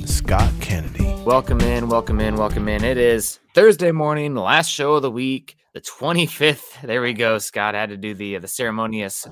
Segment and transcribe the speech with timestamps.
[0.00, 1.04] and Scott Kennedy.
[1.26, 2.82] Welcome in, welcome in, welcome in.
[2.84, 6.80] It is Thursday morning, the last show of the week, the 25th.
[6.82, 7.36] There we go.
[7.36, 9.26] Scott had to do the the ceremonious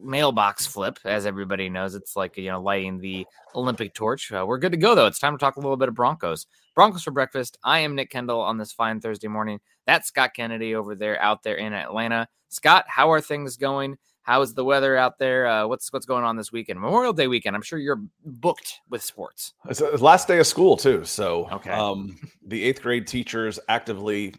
[0.00, 1.96] mailbox flip, as everybody knows.
[1.96, 4.30] It's like you know lighting the Olympic torch.
[4.30, 5.08] Uh, we're good to go though.
[5.08, 6.46] It's time to talk a little bit of Broncos.
[6.76, 7.58] Broncos for breakfast.
[7.64, 9.58] I am Nick Kendell on this fine Thursday morning.
[9.86, 12.28] That's Scott Kennedy over there, out there in Atlanta.
[12.48, 13.98] Scott, how are things going?
[14.22, 15.46] How's the weather out there?
[15.46, 16.80] Uh, what's what's going on this weekend?
[16.80, 17.56] Memorial Day weekend.
[17.56, 19.54] I'm sure you're booked with sports.
[19.68, 21.70] It's the last day of school too, so Okay.
[21.70, 24.34] um, the eighth grade teachers actively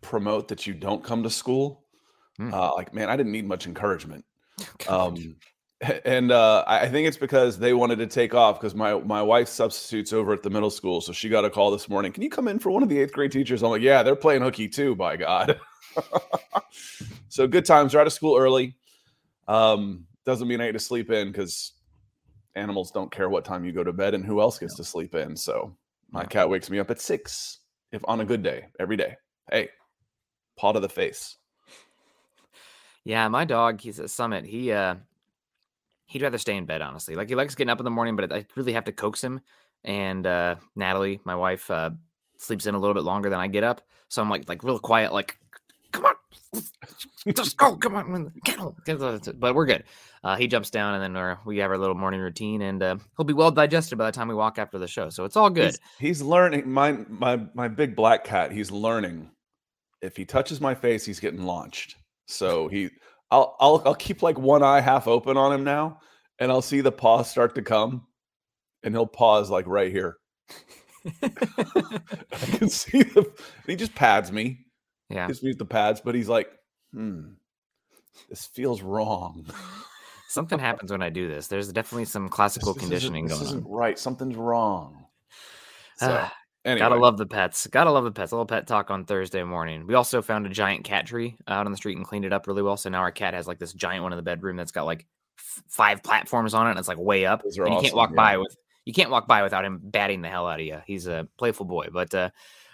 [0.00, 1.84] promote that you don't come to school.
[2.38, 2.52] Hmm.
[2.54, 4.24] Uh, like, man, I didn't need much encouragement.
[4.88, 5.36] Um,
[6.06, 9.48] and uh, I think it's because they wanted to take off because my my wife
[9.48, 12.12] substitutes over at the middle school, so she got a call this morning.
[12.12, 13.62] Can you come in for one of the eighth grade teachers?
[13.62, 14.94] I'm like, yeah, they're playing hooky too.
[14.96, 15.60] By God.
[17.28, 17.92] so good times.
[17.92, 18.74] They're out of school early.
[19.48, 21.72] Um, doesn't mean I get to sleep in because
[22.54, 25.14] animals don't care what time you go to bed and who else gets to sleep
[25.14, 25.36] in.
[25.36, 25.76] So
[26.10, 26.28] my Yeah.
[26.28, 27.60] cat wakes me up at six
[27.92, 29.16] if on a good day every day.
[29.50, 29.68] Hey,
[30.56, 31.36] paw to the face.
[33.04, 34.44] Yeah, my dog, he's a summit.
[34.44, 34.96] He uh
[36.06, 37.14] he'd rather stay in bed, honestly.
[37.14, 39.40] Like he likes getting up in the morning, but I really have to coax him.
[39.84, 41.90] And uh Natalie, my wife, uh
[42.38, 43.82] sleeps in a little bit longer than I get up.
[44.08, 45.38] So I'm like like real quiet, like
[45.92, 46.14] come on.
[47.34, 48.74] Just go, come on, get on.
[48.84, 49.84] get on." But we're good.
[50.22, 52.96] Uh, he jumps down, and then uh, we have our little morning routine, and uh,
[53.16, 55.10] he'll be well digested by the time we walk after the show.
[55.10, 55.66] So it's all good.
[55.66, 56.70] He's, he's learning.
[56.70, 58.52] My my my big black cat.
[58.52, 59.30] He's learning.
[60.02, 61.96] If he touches my face, he's getting launched.
[62.26, 62.90] So he,
[63.30, 66.00] I'll I'll I'll keep like one eye half open on him now,
[66.38, 68.06] and I'll see the paws start to come,
[68.82, 70.16] and he'll pause like right here.
[71.22, 73.30] I can see the.
[73.66, 74.65] he just pads me.
[75.08, 75.26] Yeah.
[75.26, 76.50] Gives me the pads, but he's like,
[76.92, 77.32] hmm,
[78.28, 79.46] this feels wrong.
[80.28, 81.46] Something happens when I do this.
[81.46, 83.70] There's definitely some classical This isn't- conditioning this going isn't on.
[83.70, 83.98] right.
[83.98, 85.04] Something's wrong.
[85.98, 86.32] So Ah,
[86.64, 87.66] anyway, Gotta love the pets.
[87.68, 88.32] Gotta love the pets.
[88.32, 89.86] A little pet talk on Thursday morning.
[89.86, 92.46] We also found a giant cat tree out on the street and cleaned it up
[92.48, 92.76] really well.
[92.76, 95.06] So now our cat has like this giant one in the bedroom that's got like
[95.38, 97.42] f- five platforms on it and it's like way up.
[97.44, 98.16] And you can't walk yeah.
[98.16, 100.80] by with you can't walk by without him batting the hell out of you.
[100.86, 101.88] He's a playful boy.
[101.92, 102.30] But uh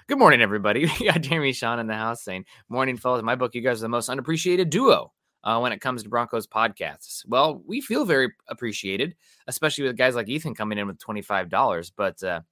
[0.08, 0.90] good morning, everybody.
[1.00, 3.20] We got Jeremy Sean in the house saying, Morning, fellas.
[3.20, 5.12] In my book, you guys are the most unappreciated duo.
[5.44, 9.16] Uh, when it comes to Broncos podcasts, well, we feel very appreciated,
[9.48, 11.90] especially with guys like Ethan coming in with twenty five dollars.
[11.90, 12.42] But uh,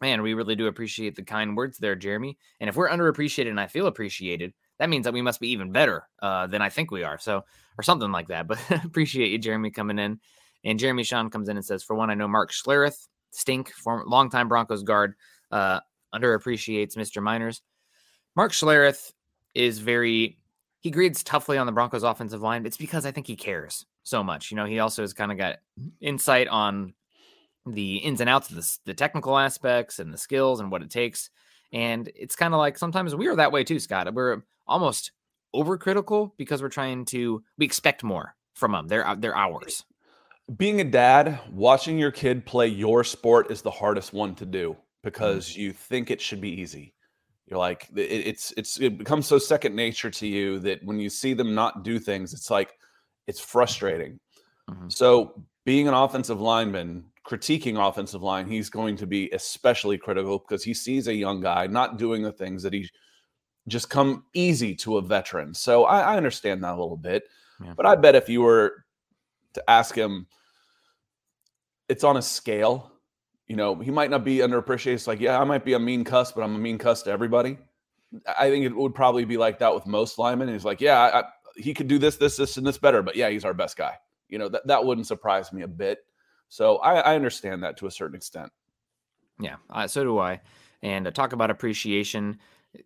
[0.00, 2.36] Man, we really do appreciate the kind words there, Jeremy.
[2.60, 5.72] And if we're underappreciated and I feel appreciated, that means that we must be even
[5.72, 7.18] better uh, than I think we are.
[7.18, 7.44] So,
[7.78, 8.46] or something like that.
[8.48, 10.20] But appreciate you, Jeremy, coming in.
[10.64, 14.04] And Jeremy Sean comes in and says, for one, I know Mark Schlereth, stink, former
[14.06, 15.14] longtime Broncos guard,
[15.50, 15.80] uh,
[16.20, 17.22] underappreciates Mr.
[17.22, 17.60] Meinerz.
[18.34, 19.12] Mark Schlereth
[19.54, 20.38] is very,
[20.80, 22.66] he grades toughly on the Broncos offensive line.
[22.66, 24.50] It's because I think he cares so much.
[24.50, 25.56] You know, he also has kind of got
[26.00, 26.94] insight on
[27.64, 30.90] the ins and outs of the, the technical aspects and the skills and what it
[30.90, 31.30] takes.
[31.72, 34.12] And it's kind of like sometimes we are that way too, Scott.
[34.14, 35.12] We're almost
[35.54, 38.86] overcritical because we're trying to we expect more from them.
[38.86, 39.84] They're they're ours.
[40.56, 44.76] being a dad, watching your kid play your sport is the hardest one to do
[45.02, 46.94] because you think it should be easy.
[47.46, 51.08] You're like it, it's it's it becomes so second nature to you that when you
[51.08, 52.72] see them not do things, it's like
[53.26, 54.18] it's frustrating.
[54.68, 54.92] Mhm.
[54.92, 60.62] So being an offensive lineman, critiquing offensive line, he's going to be especially critical because
[60.64, 62.88] he sees a young guy not doing the things that he
[63.68, 65.52] just come easy to a veteran.
[65.52, 67.24] So I, I understand that a little bit.
[67.62, 67.74] Yeah.
[67.76, 68.84] But I bet if you were
[69.54, 70.26] to ask him,
[71.88, 72.92] it's on a scale.
[73.46, 74.94] You know, he might not be underappreciated.
[74.94, 77.10] It's like, yeah, I might be a mean cuss, but I'm a mean cuss to
[77.10, 77.58] everybody.
[78.38, 80.48] I think it would probably be like that with most linemen.
[80.48, 81.24] He's like, yeah, I,
[81.56, 83.94] he could do this, this, this, and this better, but yeah, he's our best guy.
[84.28, 85.98] You know, that, that wouldn't surprise me a bit.
[86.48, 88.50] So I, I understand that to a certain extent.
[89.40, 90.40] Yeah, uh, so do I.
[90.82, 92.38] And uh, talk about appreciation.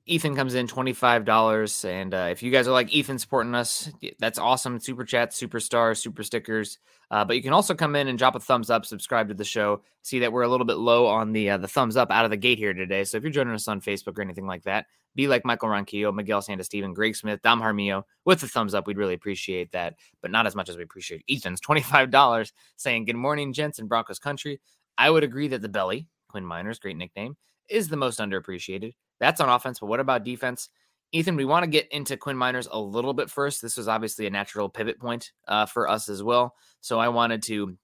[0.06, 1.84] Ethan comes in $25.
[1.84, 4.78] And uh, if you guys are like Ethan supporting us, that's awesome.
[4.80, 6.78] Super chat, superstar, super stickers.
[7.10, 9.44] Uh, but you can also come in and drop a thumbs up, subscribe to the
[9.44, 9.82] show.
[10.02, 12.30] See that we're a little bit low on the uh, the thumbs up out of
[12.30, 13.02] the gate here today.
[13.02, 16.14] So if you're joining us on Facebook or anything like that, be like Michael Ronquillo,
[16.14, 18.86] Miguel Santa Steven, Greg Smith, Dom Harmio with the thumbs up.
[18.86, 23.16] We'd really appreciate that, but not as much as we appreciate Ethan's $25 saying, Good
[23.16, 24.60] morning, gents in Broncos country.
[24.96, 27.36] I would agree that the belly, Quinn Meinerz, great nickname,
[27.70, 28.94] is the most underappreciated.
[29.20, 30.68] That's on offense, but what about defense?
[31.12, 33.60] Ethan, we want to get into Quinn Meinerz a little bit first.
[33.60, 36.54] This was obviously a natural pivot point uh, for us as well.
[36.80, 37.76] So I wanted to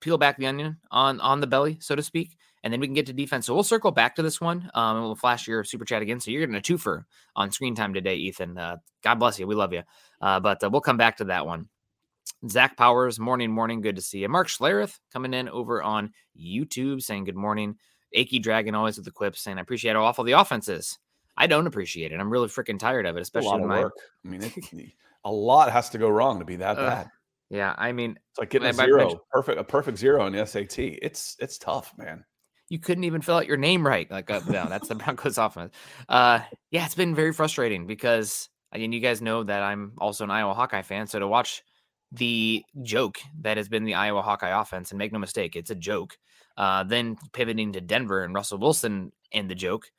[0.00, 2.94] peel back the onion on on the belly, so to speak, and then we can
[2.94, 3.46] get to defense.
[3.46, 4.70] So we'll circle back to this one.
[4.74, 6.18] Um, and we'll flash your super chat again.
[6.18, 7.04] So you're getting a twofer
[7.34, 8.56] on screen time today, Ethan.
[8.56, 9.46] Uh, God bless you.
[9.46, 9.82] We love you.
[10.20, 11.68] Uh, but uh, we'll come back to that one.
[12.48, 13.80] Zach Powers, morning, morning.
[13.80, 14.28] Good to see you.
[14.28, 17.76] Mark Schlereth coming in over on YouTube saying good morning.
[18.16, 20.98] Achy Dragon always with the quips saying, I appreciate how awful the offense is.
[21.36, 22.20] I don't appreciate it.
[22.20, 23.80] I'm really freaking tired of it, especially in my.
[23.80, 23.94] Work.
[24.24, 24.92] I mean, it,
[25.24, 27.10] a lot has to go wrong to be that uh, bad.
[27.50, 30.78] Yeah, I mean, it's like getting a zero, perfect, a perfect zero in the SAT.
[30.78, 32.24] It's it's tough, man.
[32.68, 34.10] You couldn't even fill out your name right.
[34.10, 35.72] Like, uh, no, that's the Broncos offense.
[36.08, 36.40] Uh,
[36.70, 40.30] yeah, it's been very frustrating because I mean, you guys know that I'm also an
[40.30, 41.06] Iowa Hawkeye fan.
[41.06, 41.62] So to watch
[42.12, 45.74] the joke that has been the Iowa Hawkeye offense, and make no mistake, it's a
[45.74, 46.16] joke.
[46.56, 49.90] Uh, then pivoting to Denver and Russell Wilson and the joke.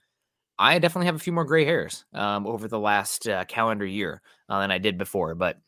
[0.59, 4.21] I definitely have a few more gray hairs um, over the last uh, calendar year
[4.49, 5.35] uh, than I did before.
[5.35, 5.59] But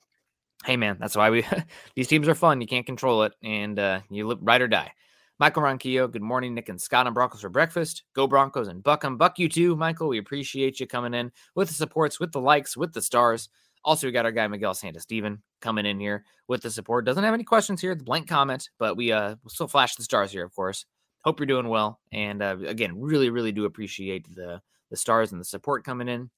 [0.65, 1.45] hey, man, that's why we
[1.95, 2.61] these teams are fun.
[2.61, 4.91] You can't control it, and uh, you live ride or die.
[5.39, 8.03] Michael Ronquillo, good morning, Nick and Scott on Broncos for breakfast.
[8.13, 9.05] Go Broncos and Buck.
[9.17, 10.09] Buck you too, Michael.
[10.09, 13.47] We appreciate you coming in with the supports, with the likes, with the stars.
[13.85, 17.05] Also, we got our guy Miguel Santa Steven coming in here with the support.
[17.05, 20.03] Doesn't have any questions here, the blank comment, but we uh will still flash the
[20.03, 20.85] stars here, of course.
[21.23, 21.99] Hope you're doing well.
[22.11, 26.29] And uh, again, really, really do appreciate the the stars and the support coming in.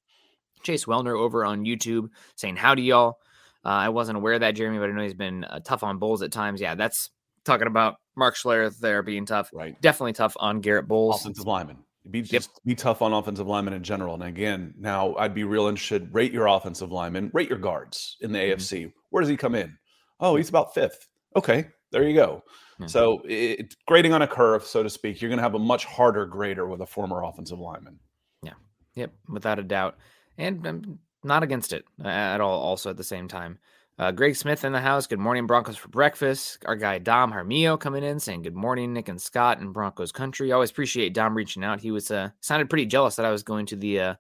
[0.63, 3.17] Chase Wellner over on YouTube saying, Howdy, y'all.
[3.63, 5.99] Uh, I wasn't aware of that, Jeremy, but I know he's been uh, tough on
[5.99, 6.59] Bolles at times.
[6.59, 7.11] Yeah, that's
[7.45, 9.49] talking about Mark Schlereth there being tough.
[9.53, 9.79] Right.
[9.81, 11.21] Definitely tough on Garett Bolles.
[11.21, 11.77] Offensive lineman.
[12.12, 12.63] Be just yep.
[12.66, 14.13] be tough on offensive linemen in general.
[14.13, 16.13] And again, now I'd be real interested.
[16.13, 18.60] Rate your offensive linemen, rate your guards in the mm-hmm.
[18.60, 18.92] AFC.
[19.10, 19.78] Where does he come in?
[20.19, 21.08] Oh, he's about fifth.
[21.36, 22.44] Okay, there you go.
[22.74, 22.88] Mm-hmm.
[22.88, 25.86] So it, grading on a curve, so to speak, you're going to have a much
[25.86, 28.00] harder grader with a former offensive lineman.
[28.44, 28.54] Yeah.
[28.96, 29.13] Yep.
[29.30, 29.98] Without a doubt.
[30.38, 33.60] And I'm not against it at all, also at the same time.
[33.99, 35.05] Uh, Greg Smith in the house.
[35.05, 36.63] Good morning, Broncos for breakfast.
[36.65, 40.51] Our guy Dom Harmio coming in saying good morning, Nick and Scott in Broncos country.
[40.51, 41.81] Always appreciate Dom reaching out.
[41.81, 44.15] He was uh, sounded pretty jealous that I was going to the uh,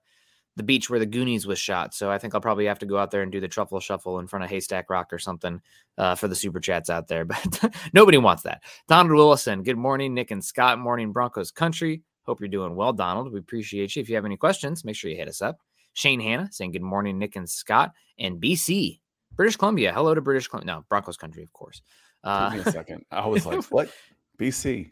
[0.57, 1.93] the beach where the Goonies was shot.
[1.93, 4.19] So I think I'll probably have to go out there and do the truffle shuffle
[4.19, 5.61] in front of Haystack Rock or something
[5.97, 7.25] uh, for the super chats out there.
[7.31, 8.63] But nobody wants that.
[8.87, 9.63] Donald Willison.
[9.63, 10.79] Good morning, Nick and Scott.
[10.79, 12.03] Morning, Broncos country.
[12.23, 13.31] Hope you're doing well, Donald.
[13.31, 14.01] We appreciate you.
[14.01, 15.59] If you have any questions, make sure you hit us up.
[15.93, 17.93] Shane Hanna saying good morning, Nick and Scott.
[18.19, 18.99] And BC,
[19.35, 19.93] British Columbia.
[19.93, 20.75] Hello to British Columbia.
[20.75, 21.81] No, Broncos country, of course.
[22.23, 23.05] Uh, Give me a second.
[23.11, 23.89] I was like, what?
[24.39, 24.91] BC.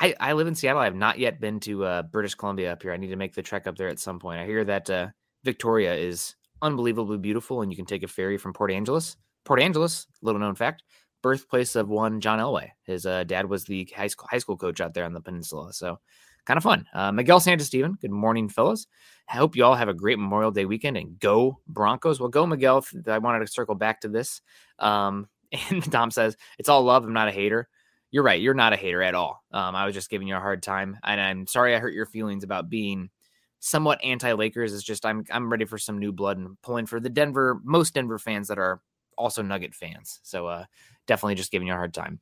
[0.00, 0.80] I, I live in Seattle.
[0.80, 2.92] I have not yet been to uh, British Columbia up here.
[2.92, 4.40] I need to make the trek up there at some point.
[4.40, 5.08] I hear that uh,
[5.44, 9.16] Victoria is unbelievably beautiful, and you can take a ferry from Port Angeles.
[9.44, 10.82] Port Angeles, little known fact,
[11.22, 12.70] birthplace of one John Elway.
[12.84, 15.72] His uh, dad was the high school high school coach out there on the peninsula.
[15.72, 15.98] So
[16.44, 16.86] kind of fun.
[16.92, 18.86] Uh, Miguel Santa Steven, good morning, fellas.
[19.28, 22.20] I hope you all have a great Memorial Day weekend and go Broncos.
[22.20, 22.84] Well, go Miguel.
[23.06, 24.42] I wanted to circle back to this.
[24.78, 25.28] Um,
[25.70, 27.04] and Tom says, it's all love.
[27.04, 27.68] I'm not a hater.
[28.10, 28.40] You're right.
[28.40, 29.42] You're not a hater at all.
[29.50, 30.98] Um, I was just giving you a hard time.
[31.02, 33.10] And I'm sorry I hurt your feelings about being
[33.58, 34.74] somewhat anti-Lakers.
[34.74, 37.94] It's just I'm I'm ready for some new blood and pulling for the Denver, most
[37.94, 38.82] Denver fans that are
[39.16, 40.20] also Nugget fans.
[40.22, 40.64] So uh
[41.06, 42.20] definitely just giving you a hard time.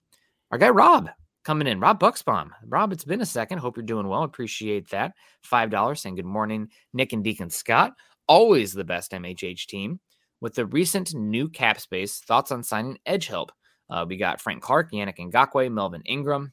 [0.51, 1.11] Our guy Rob
[1.45, 1.81] coming in.
[1.81, 2.51] Rob Bucksbaum.
[2.67, 3.59] Rob, it's been a second.
[3.59, 4.23] Hope you're doing well.
[4.23, 5.13] Appreciate that.
[5.51, 7.93] $5 saying good morning, Nick and Deacon Scott.
[8.29, 10.01] Always the best MHH team.
[10.41, 13.53] With the recent new cap space, thoughts on signing edge help?
[13.89, 16.53] Uh, we got Frank Clark, Yannick Ngakoue, Melvin Ingram.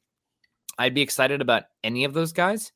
[0.77, 2.71] I'd be excited about any of those guys.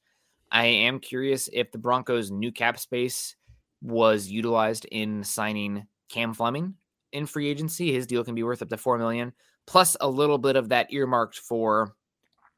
[0.52, 3.36] I am curious if the Broncos' new cap space
[3.82, 6.76] was utilized in signing Cam Fleming
[7.12, 7.92] in free agency.
[7.92, 9.34] His deal can be worth up to four million,
[9.68, 11.96] plus a little bit of that earmarked for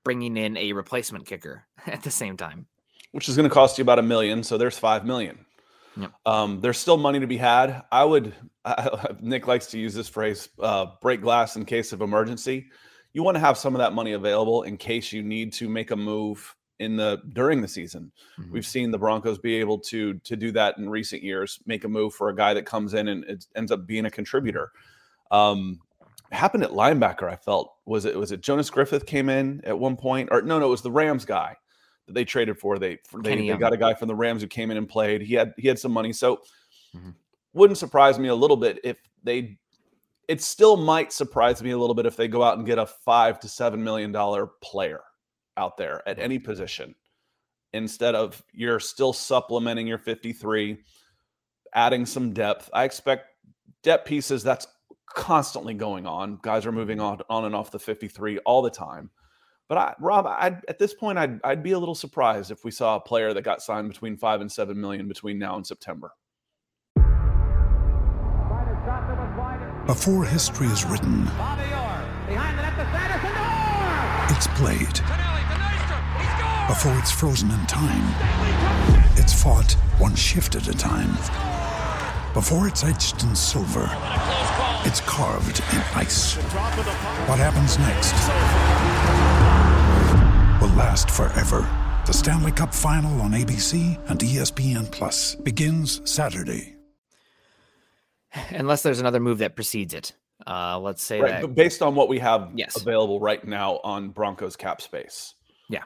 [0.06, 2.66] bringing in a replacement kicker at the same time,
[3.12, 4.42] which is going to cost you about a million.
[4.42, 5.46] So there's five million.
[5.98, 6.12] Yep.
[6.26, 7.84] Um, there's still money to be had.
[7.92, 8.34] I would.
[8.66, 12.68] I, Nick likes to use this phrase: uh, "break glass in case of emergency."
[13.16, 15.92] you want to have some of that money available in case you need to make
[15.92, 18.12] a move in the during the season.
[18.38, 18.52] Mm-hmm.
[18.52, 21.88] We've seen the Broncos be able to to do that in recent years, make a
[21.88, 24.70] move for a guy that comes in and it ends up being a contributor.
[25.32, 25.80] Um,
[26.36, 27.30] happened at linebacker.
[27.30, 30.60] I felt was it was it Jonas Griffith came in at one point, or no,
[30.60, 31.56] no, it was the Rams guy
[32.08, 32.78] that they traded for.
[32.78, 35.22] They they, they got a guy from the Rams who came in and played.
[35.22, 36.38] He had he had some money, so
[36.96, 37.12] mm-hmm.
[37.54, 39.58] wouldn't surprise me a little bit if they.
[40.28, 42.88] It still might surprise me a little bit if they go out and get a
[42.88, 45.02] five to seven million dollar player
[45.56, 46.96] out there at any position
[47.76, 50.78] instead of you're still supplementing your 53,
[51.74, 52.70] adding some depth.
[52.74, 53.28] I expect
[53.84, 54.66] depth pieces that's
[55.16, 56.40] constantly going on.
[56.42, 59.10] Guys are moving on on and off the 53 all the time.
[59.68, 62.70] But I, Rob, I'd, at this point, I'd, I'd be a little surprised if we
[62.70, 66.12] saw a player that got signed between five and seven million between now and September.
[69.88, 71.28] Before history is written,
[74.30, 75.00] it's played.
[76.68, 78.14] Before it's frozen in time,
[79.16, 81.55] it's fought one shift at a time.
[82.36, 83.88] Before it's etched in silver,
[84.84, 86.36] it's carved in ice.
[87.30, 88.12] What happens next?
[90.60, 91.60] will last forever.
[92.06, 96.76] The Stanley Cup Final on ABC and ESPN Plus begins Saturday.
[98.50, 100.12] Unless there's another move that precedes it.
[100.46, 102.76] Uh, let's say right, that, based on what we have yes.
[102.76, 105.36] available right now on Broncos cap space.
[105.70, 105.84] Yeah,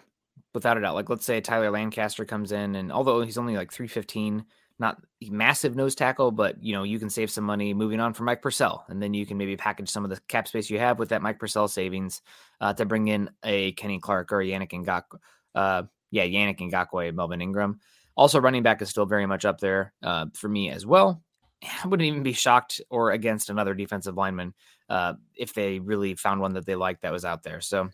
[0.56, 0.96] without a doubt.
[0.96, 4.46] Like let's say Tyler Lancaster comes in, and although he's only like 315,
[4.80, 8.26] not massive nose tackle, but you know you can save some money moving on from
[8.26, 11.00] Mike Purcell, and then you can maybe package some of the cap space you have
[11.00, 12.22] with that Mike Purcell savings
[12.62, 15.20] uh, to bring in a Kenny Clark or Yannick Ngakoue.
[15.54, 17.80] Uh, yeah, Yannick Ngakoue, Melvin Ingram.
[18.16, 21.22] Also, running back is still very much up there uh, for me as well.
[21.84, 24.54] I wouldn't even be shocked or against another defensive lineman
[24.90, 27.62] uh, if they really found one that they liked that was out there.
[27.62, 27.90] So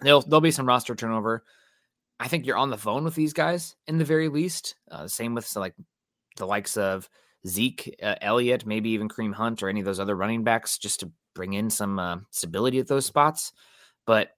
[0.00, 1.44] there'll there'll be some roster turnover.
[2.18, 4.74] I think you're on the phone with these guys in the very least.
[4.90, 5.74] Uh, same with so like
[6.36, 7.08] the likes of
[7.46, 11.00] Zeke uh, Elliott, maybe even Kareem Hunt or any of those other running backs just
[11.00, 13.52] to bring in some uh, stability at those spots.
[14.06, 14.30] But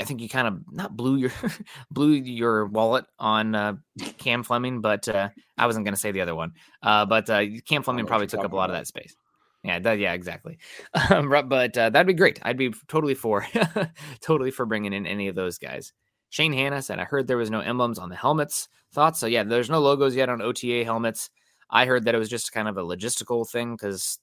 [0.00, 1.32] I think you kind of not blew your
[1.90, 3.74] blew your wallet on uh,
[4.18, 6.52] Cam Fleming, but uh, I wasn't going to say the other one.
[6.82, 9.14] Uh, but uh, Cam Fleming probably took up a lot of that space.
[9.62, 10.58] Yeah, that, yeah, exactly.
[11.10, 12.38] Um, but uh, that'd be great.
[12.42, 13.46] I'd be totally for
[14.20, 15.92] totally for bringing in any of those guys.
[16.34, 18.68] Shane Hanna said, I heard there was no emblems on the helmets.
[18.92, 19.20] Thoughts?
[19.20, 21.30] So, yeah, there's no logos yet on OTA helmets.
[21.70, 24.18] I heard that it was just kind of a logistical thing because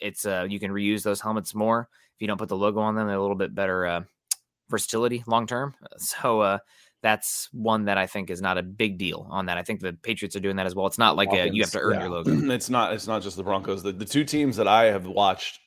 [0.00, 2.94] it's uh, you can reuse those helmets more if you don't put the logo on
[2.94, 3.06] them.
[3.06, 4.04] They're a little bit better uh,
[4.70, 5.74] versatility long term.
[5.98, 6.58] So uh,
[7.02, 9.58] that's one that I think is not a big deal on that.
[9.58, 10.86] I think the Patriots are doing that as well.
[10.86, 12.00] It's not like a, you have to earn yeah.
[12.00, 12.30] your logo.
[12.50, 12.94] it's not.
[12.94, 13.82] It's not just the Broncos.
[13.82, 15.60] The, the two teams that I have watched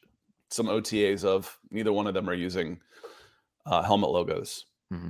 [0.49, 2.79] some OTAs of, neither one of them are using
[3.67, 4.65] uh, helmet logos.
[4.91, 5.09] Mm-hmm.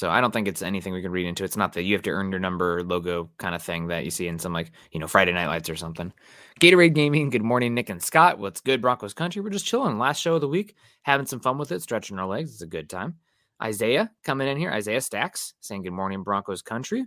[0.00, 1.44] So I don't think it's anything we can read into.
[1.44, 4.10] It's not that you have to earn your number logo kind of thing that you
[4.10, 6.10] see in some like, you know, Friday Night Lights or something.
[6.58, 8.38] Gatorade Gaming, good morning, Nick and Scott.
[8.38, 9.42] What's good, Broncos country?
[9.42, 9.98] We're just chilling.
[9.98, 12.54] Last show of the week, having some fun with it, stretching our legs.
[12.54, 13.16] It's a good time.
[13.62, 17.04] Isaiah coming in here, Isaiah Stacks saying good morning, Broncos country.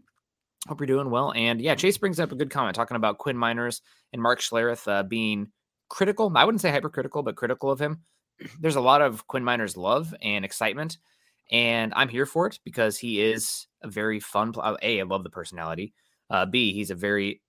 [0.67, 1.33] Hope you're doing well.
[1.35, 3.81] And yeah, Chase brings up a good comment talking about Quinn Meinerz
[4.13, 5.47] and Mark Schlereth uh, being
[5.89, 6.31] critical.
[6.35, 8.03] I wouldn't say hypercritical, but critical of him.
[8.59, 10.99] There's a lot of Quinn Meinerz love and excitement
[11.51, 14.53] and I'm here for it because he is a very fun.
[14.57, 15.93] Uh, a, I love the personality.
[16.29, 17.41] Uh, B, he's a very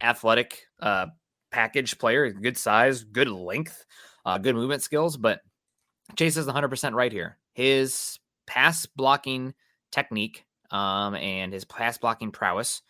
[0.00, 1.06] athletic uh,
[1.50, 3.84] package player, good size, good length,
[4.24, 5.16] uh, good movement skills.
[5.16, 5.40] But
[6.16, 7.38] Chase is 100 percent right here.
[7.54, 9.54] His pass blocking
[9.90, 12.82] technique um, and his pass blocking prowess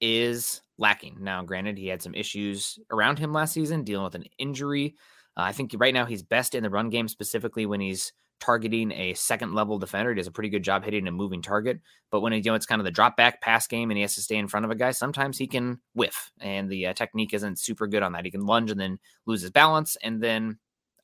[0.00, 1.18] is lacking.
[1.20, 4.96] Now, granted, he had some issues around him last season, dealing with an injury.
[5.36, 8.90] Uh, I think right now he's best in the run game, specifically when he's targeting
[8.92, 10.10] a second level defender.
[10.10, 11.80] He does a pretty good job hitting a moving target.
[12.10, 14.14] But when you know it's kind of the drop back pass game and he has
[14.14, 17.34] to stay in front of a guy, sometimes he can whiff, and the uh, technique
[17.34, 18.24] isn't super good on that.
[18.24, 20.58] He can lunge and then lose his balance, and then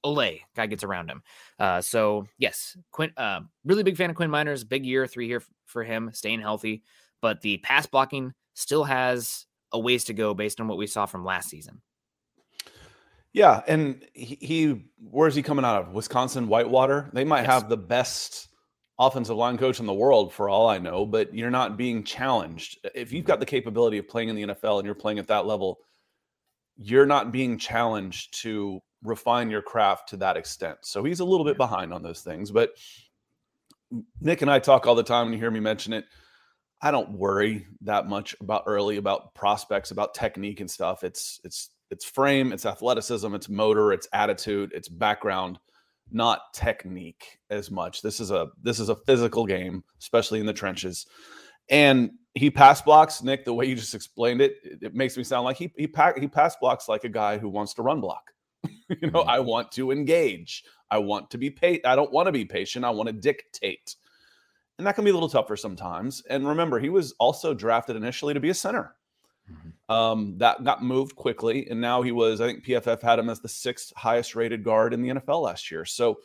[0.04, 1.22] Olay guy gets around him.
[1.58, 4.68] Uh, so yes, Quinn, uh, really big fan of Quinn Meinerz.
[4.68, 6.82] Big year, three year for him, staying healthy.
[7.20, 11.06] But the pass blocking still has a ways to go based on what we saw
[11.06, 11.82] from last season.
[13.36, 15.92] Yeah, and he, he where's he coming out of?
[15.92, 17.10] Wisconsin Whitewater.
[17.12, 17.52] They might yes.
[17.52, 18.48] have the best
[18.98, 22.78] offensive line coach in the world for all I know, but you're not being challenged.
[22.94, 25.44] If you've got the capability of playing in the NFL and you're playing at that
[25.44, 25.80] level,
[26.78, 30.78] you're not being challenged to refine your craft to that extent.
[30.80, 32.70] So he's a little bit behind on those things, but
[34.18, 36.06] Nick and I talk all the time and you hear me mention it.
[36.80, 41.04] I don't worry that much about early about prospects, about technique and stuff.
[41.04, 45.58] It's it's it's frame, it's athleticism, it's motor, it's attitude, it's background.
[46.10, 48.02] not technique as much.
[48.02, 51.06] This is a this is a physical game, especially in the trenches.
[51.68, 55.24] And he pass blocks, Nick, the way you just explained it, it, it makes me
[55.24, 58.00] sound like he he pack, he pass blocks like a guy who wants to run
[58.00, 58.32] block.
[58.64, 59.30] you know, mm-hmm.
[59.30, 60.64] I want to engage.
[60.90, 61.84] I want to be paid.
[61.84, 62.84] I don't want to be patient.
[62.84, 63.96] I want to dictate.
[64.78, 66.22] And that can be a little tougher sometimes.
[66.28, 68.94] And remember, he was also drafted initially to be a center.
[69.50, 69.92] Mm-hmm.
[69.92, 72.40] Um, that got moved quickly, and now he was.
[72.40, 75.70] I think PFF had him as the sixth highest rated guard in the NFL last
[75.70, 75.84] year.
[75.84, 76.18] So,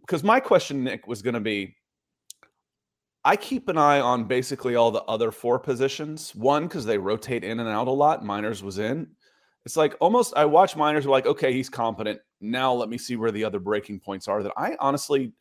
[0.00, 1.76] because my question, Nick, was going to be,
[3.24, 6.34] I keep an eye on basically all the other four positions.
[6.34, 8.24] One, because they rotate in and out a lot.
[8.24, 9.08] Meinerz was in.
[9.66, 11.04] It's like almost I watch Meinerz.
[11.04, 12.20] Like, okay, he's competent.
[12.40, 15.32] Now let me see where the other breaking points are that I honestly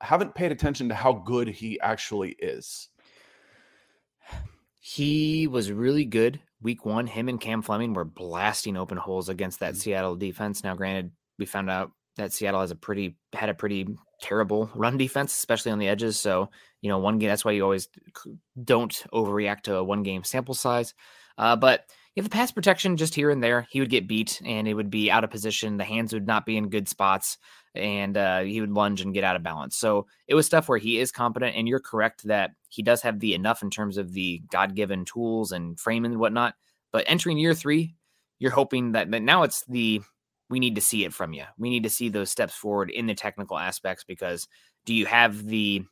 [0.00, 2.90] haven't paid attention to how good he actually is.
[4.90, 7.06] He was really good week one.
[7.06, 9.80] Him and Cam Fleming were blasting open holes against that mm-hmm.
[9.80, 10.64] Seattle defense.
[10.64, 13.86] Now, granted, we found out that Seattle has a pretty had a pretty
[14.22, 16.18] terrible run defense, especially on the edges.
[16.18, 16.48] So,
[16.80, 17.90] you know, one game that's why you always
[18.64, 20.94] don't overreact to a one game sample size.
[21.36, 21.84] Uh, but
[22.18, 24.90] yeah, the pass protection just here and there, he would get beat and it would
[24.90, 25.76] be out of position.
[25.76, 27.38] The hands would not be in good spots
[27.76, 29.76] and uh, he would lunge and get out of balance.
[29.76, 31.54] So it was stuff where he is competent.
[31.54, 35.04] And you're correct that he does have the enough in terms of the God given
[35.04, 36.56] tools and frame and whatnot.
[36.90, 37.94] But entering year three,
[38.40, 40.02] you're hoping that, that now it's the
[40.50, 41.44] we need to see it from you.
[41.56, 44.48] We need to see those steps forward in the technical aspects because
[44.86, 45.84] do you have the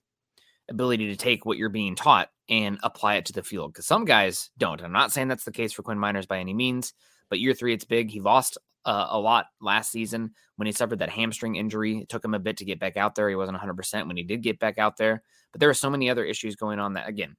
[0.69, 3.73] ability to take what you're being taught and apply it to the field?
[3.73, 4.83] Because some guys don't.
[4.83, 6.93] I'm not saying that's the case for Quinn Meinerz by any means,
[7.29, 8.11] but year three, it's big.
[8.11, 11.99] He lost uh, a lot last season when he suffered that hamstring injury.
[11.99, 13.29] It took him a bit to get back out there.
[13.29, 15.23] He wasn't 100% when he did get back out there.
[15.53, 17.37] But there were so many other issues going on that, again,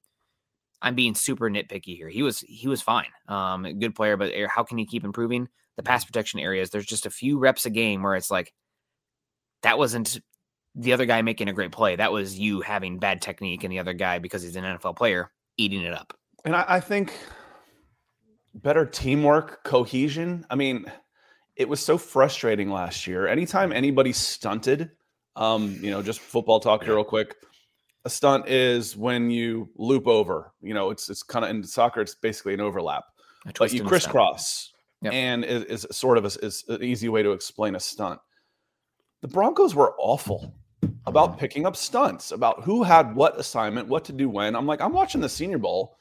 [0.80, 2.08] I'm being super nitpicky here.
[2.08, 5.48] He was he was fine, um, good player, but how can he keep improving?
[5.76, 8.52] The pass protection areas, there's just a few reps a game where it's like
[9.62, 10.20] that wasn't
[10.78, 11.96] the other guy making a great play.
[11.96, 15.30] That was you having bad technique, and the other guy because he's an NFL player
[15.56, 16.16] eating it up.
[16.44, 17.12] And I, I think
[18.54, 20.46] better teamwork, cohesion.
[20.48, 20.90] I mean,
[21.56, 23.26] it was so frustrating last year.
[23.26, 24.92] Anytime anybody stunted,
[25.34, 27.34] um, you know, just football talk here real quick.
[28.04, 30.52] A stunt is when you loop over.
[30.62, 32.00] You know, it's it's kind of in soccer.
[32.00, 33.04] It's basically an overlap,
[33.58, 34.72] but you crisscross,
[35.02, 35.12] yep.
[35.12, 38.20] and is, is sort of a, is an easy way to explain a stunt.
[39.20, 40.54] The Broncos were awful
[41.08, 41.40] about mm-hmm.
[41.40, 44.54] picking up stunts, about who had what assignment, what to do when.
[44.54, 45.96] I'm like, I'm watching the Senior Bowl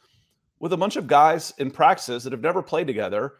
[0.59, 3.35] with a bunch of guys in practices that have never played together,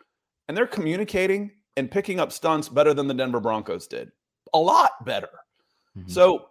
[0.48, 4.12] and they're communicating and picking up stunts better than the Denver Broncos did.
[4.54, 5.30] A lot better.
[5.98, 6.10] Mm-hmm.
[6.10, 6.50] So,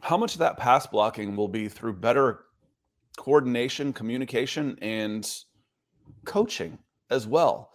[0.00, 2.44] how much of that pass blocking will be through better
[3.18, 5.30] coordination, communication, and
[6.24, 6.78] coaching
[7.10, 7.70] as well?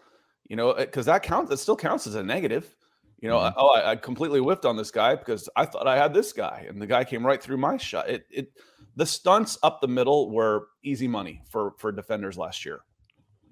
[0.50, 2.75] You know, because that counts, it still counts as a negative.
[3.20, 3.58] You know, mm-hmm.
[3.58, 6.66] oh, I, I, completely whiffed on this guy because I thought I had this guy,
[6.68, 8.10] and the guy came right through my shot.
[8.10, 8.52] It, it,
[8.96, 12.82] the stunts up the middle were easy money for for defenders last year.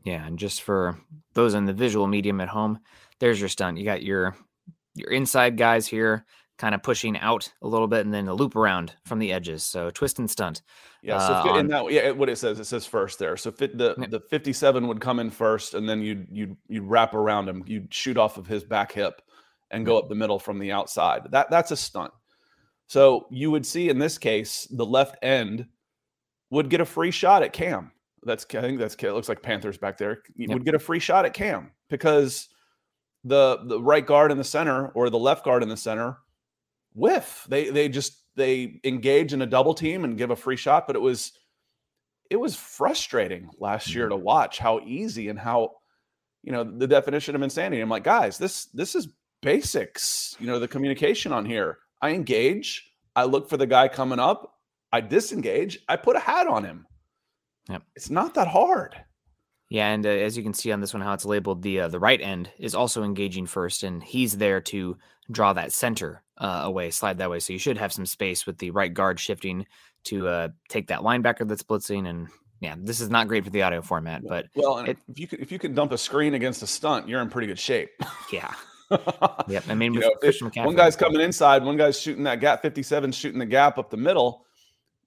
[0.04, 0.98] Yeah, and just for
[1.34, 2.80] those in the visual medium at home,
[3.20, 3.78] there's your stunt.
[3.78, 4.36] You got your
[4.96, 6.26] your inside guys here
[6.58, 9.66] kind of pushing out a little bit and then a loop around from the edges.
[9.66, 10.62] So twist and stunt.
[11.02, 11.18] Yeah.
[11.20, 13.38] So uh, in that, yeah, what it says, it says first there.
[13.38, 17.14] So fit, the the 57 would come in first, and then you'd you'd you'd wrap
[17.14, 17.64] around him.
[17.66, 19.22] You'd shoot off of his back hip
[19.72, 21.24] and go up the middle from the outside.
[21.32, 22.12] That that's a stunt.
[22.88, 25.68] So you would see in this case the left end
[26.50, 27.92] would get a free shot at Cam.
[28.24, 30.22] That's I think that's it looks like Panthers back there.
[30.36, 30.54] You yep.
[30.54, 32.50] would get a free shot at Cam because
[33.24, 36.18] the the right guard in the center or the left guard in the center
[36.94, 37.46] whiff.
[37.50, 40.96] They they just they engage in a double team and give a free shot, but
[40.96, 41.34] it was
[42.30, 44.24] it was frustrating last year to mm-hmm.
[44.24, 45.72] watch how easy and how
[46.44, 47.82] you know the definition of insanity.
[47.82, 49.08] I'm like, guys, this this is
[49.44, 50.36] basics.
[50.40, 51.80] You know, the communication on here.
[52.02, 54.56] I engage, I look for the guy coming up,
[54.92, 56.86] I disengage, I put a hat on him.
[57.70, 57.84] Yep.
[57.96, 58.96] It's not that hard.
[59.70, 61.88] Yeah, and uh, as you can see on this one, how it's labeled, the uh,
[61.88, 64.98] the right end is also engaging first, and he's there to
[65.32, 67.40] draw that center uh, away, slide that way.
[67.40, 69.66] So you should have some space with the right guard shifting
[70.06, 72.08] to uh, take that linebacker that's blitzing.
[72.08, 72.28] And
[72.60, 75.40] yeah, this is not great for the audio format, but well, it, if you could,
[75.40, 77.90] if you can dump a screen against a stunt, you're in pretty good shape.
[78.32, 78.54] Yeah.
[79.48, 79.64] Yep.
[79.70, 80.12] I mean, know,
[80.56, 83.98] one guy's coming inside, one guy's shooting that gap, 57 shooting the gap up the
[83.98, 84.46] middle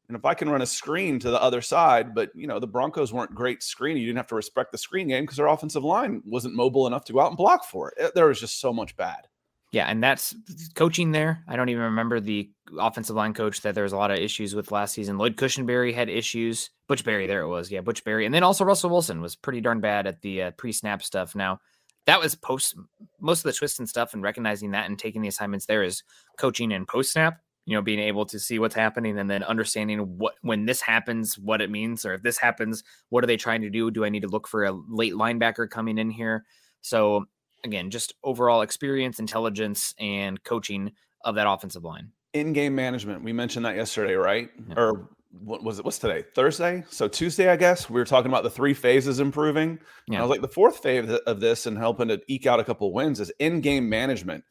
[0.09, 2.67] and if I can run a screen to the other side, but you know, the
[2.67, 4.03] Broncos weren't great screening.
[4.03, 7.05] You didn't have to respect the screen game because their offensive line wasn't mobile enough
[7.07, 8.15] to go out and block for it.
[8.15, 9.27] There was just so much bad.
[9.73, 10.35] Yeah, and that's
[10.75, 11.43] coaching there.
[11.49, 14.55] I don't even remember the offensive line coach that there was a lot of issues
[14.55, 15.19] with last season.
[15.19, 16.71] Lloyd Cushenberry had issues.
[16.87, 17.71] Butch Barry, there it was.
[17.71, 18.27] Yeah, Butch Barry.
[18.27, 21.35] And then also Russell Wilson was pretty darn bad at the uh, pre snap stuff.
[21.35, 21.59] Now,
[22.07, 22.77] that was post
[23.21, 26.03] most of the twists and stuff and recognizing that and taking the assignments there is
[26.39, 29.99] coaching and post snap you know being able to see what's happening and then understanding
[30.19, 33.61] what when this happens what it means or if this happens what are they trying
[33.61, 33.91] to do?
[33.91, 36.45] Do i need to look for a late linebacker coming in here?
[36.81, 37.27] So
[37.65, 40.93] again just overall experience intelligence and coaching
[41.25, 42.13] of that offensive line.
[42.33, 43.25] In-game management.
[43.25, 44.49] We mentioned that yesterday right?
[44.69, 44.75] Yeah.
[44.77, 45.09] or
[45.41, 48.51] what was it what's today thursday so tuesday i guess we were talking about the
[48.51, 50.19] three phases improving yeah.
[50.19, 52.93] i was like the fourth phase of this and helping to eke out a couple
[52.93, 54.45] wins is in-game management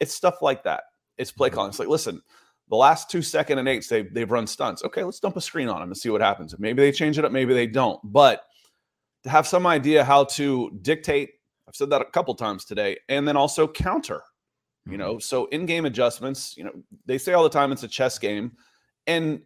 [0.00, 0.84] it's stuff like that
[1.18, 1.56] it's play mm-hmm.
[1.56, 2.20] calling it's like listen
[2.72, 4.82] the last two second and eights, they, they've run stunts.
[4.82, 6.58] Okay, let's dump a screen on them and see what happens.
[6.58, 8.00] Maybe they change it up, maybe they don't.
[8.02, 8.44] But
[9.24, 11.32] to have some idea how to dictate,
[11.68, 14.22] I've said that a couple times today, and then also counter.
[14.86, 15.20] You know, mm-hmm.
[15.20, 16.56] so in-game adjustments.
[16.56, 16.72] You know,
[17.04, 18.52] they say all the time it's a chess game,
[19.06, 19.42] and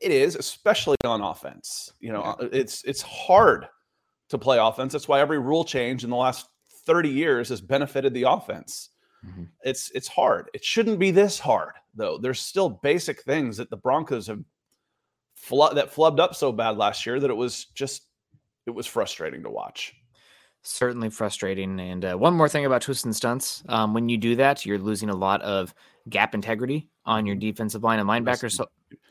[0.00, 1.92] it is, especially on offense.
[2.00, 3.68] You know, uh, it's it's hard
[4.28, 4.92] to play offense.
[4.92, 6.48] That's why every rule change in the last
[6.86, 8.90] 30 years has benefited the offense.
[9.26, 9.44] Mm-hmm.
[9.62, 10.50] It's it's hard.
[10.54, 12.18] It shouldn't be this hard though.
[12.18, 14.40] There's still basic things that the Broncos have
[15.34, 18.06] fl- that flubbed up so bad last year that it was just
[18.66, 19.94] it was frustrating to watch.
[20.62, 21.78] Certainly frustrating.
[21.78, 24.78] And uh, one more thing about twists and stunts: um, when you do that, you're
[24.78, 25.74] losing a lot of
[26.08, 27.48] gap integrity on your mm-hmm.
[27.48, 28.52] defensive line and linebackers.
[28.52, 28.66] So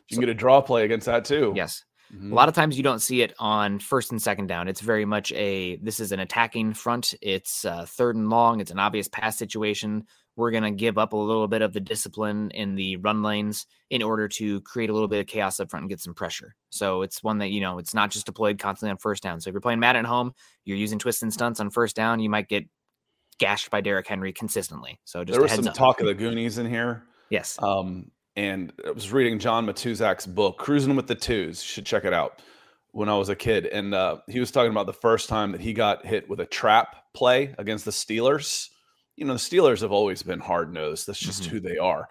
[0.09, 1.53] you can get a draw play against that too.
[1.55, 1.83] Yes.
[2.13, 2.31] Mm-hmm.
[2.31, 4.67] A lot of times you don't see it on first and second down.
[4.67, 7.13] It's very much a this is an attacking front.
[7.21, 8.59] It's uh, third and long.
[8.59, 10.05] It's an obvious pass situation.
[10.35, 13.67] We're going to give up a little bit of the discipline in the run lanes
[13.91, 16.55] in order to create a little bit of chaos up front and get some pressure.
[16.71, 19.39] So it's one that, you know, it's not just deployed constantly on first down.
[19.39, 20.33] So if you're playing Madden at home,
[20.65, 22.65] you're using twists and stunts on first down, you might get
[23.37, 24.99] gashed by Derrick Henry consistently.
[25.05, 25.75] So just there was some up.
[25.75, 27.03] talk of the Goonies in here.
[27.29, 27.59] Yes.
[27.61, 31.63] Um, and I was reading John Matuszak's book, Cruising with the Tooz.
[31.63, 32.41] You should check it out.
[32.91, 35.61] When I was a kid, and uh, he was talking about the first time that
[35.61, 38.69] he got hit with a trap play against the Steelers.
[39.15, 41.07] You know, the Steelers have always been hard nosed.
[41.07, 41.51] That's just mm-hmm.
[41.53, 42.07] who they are.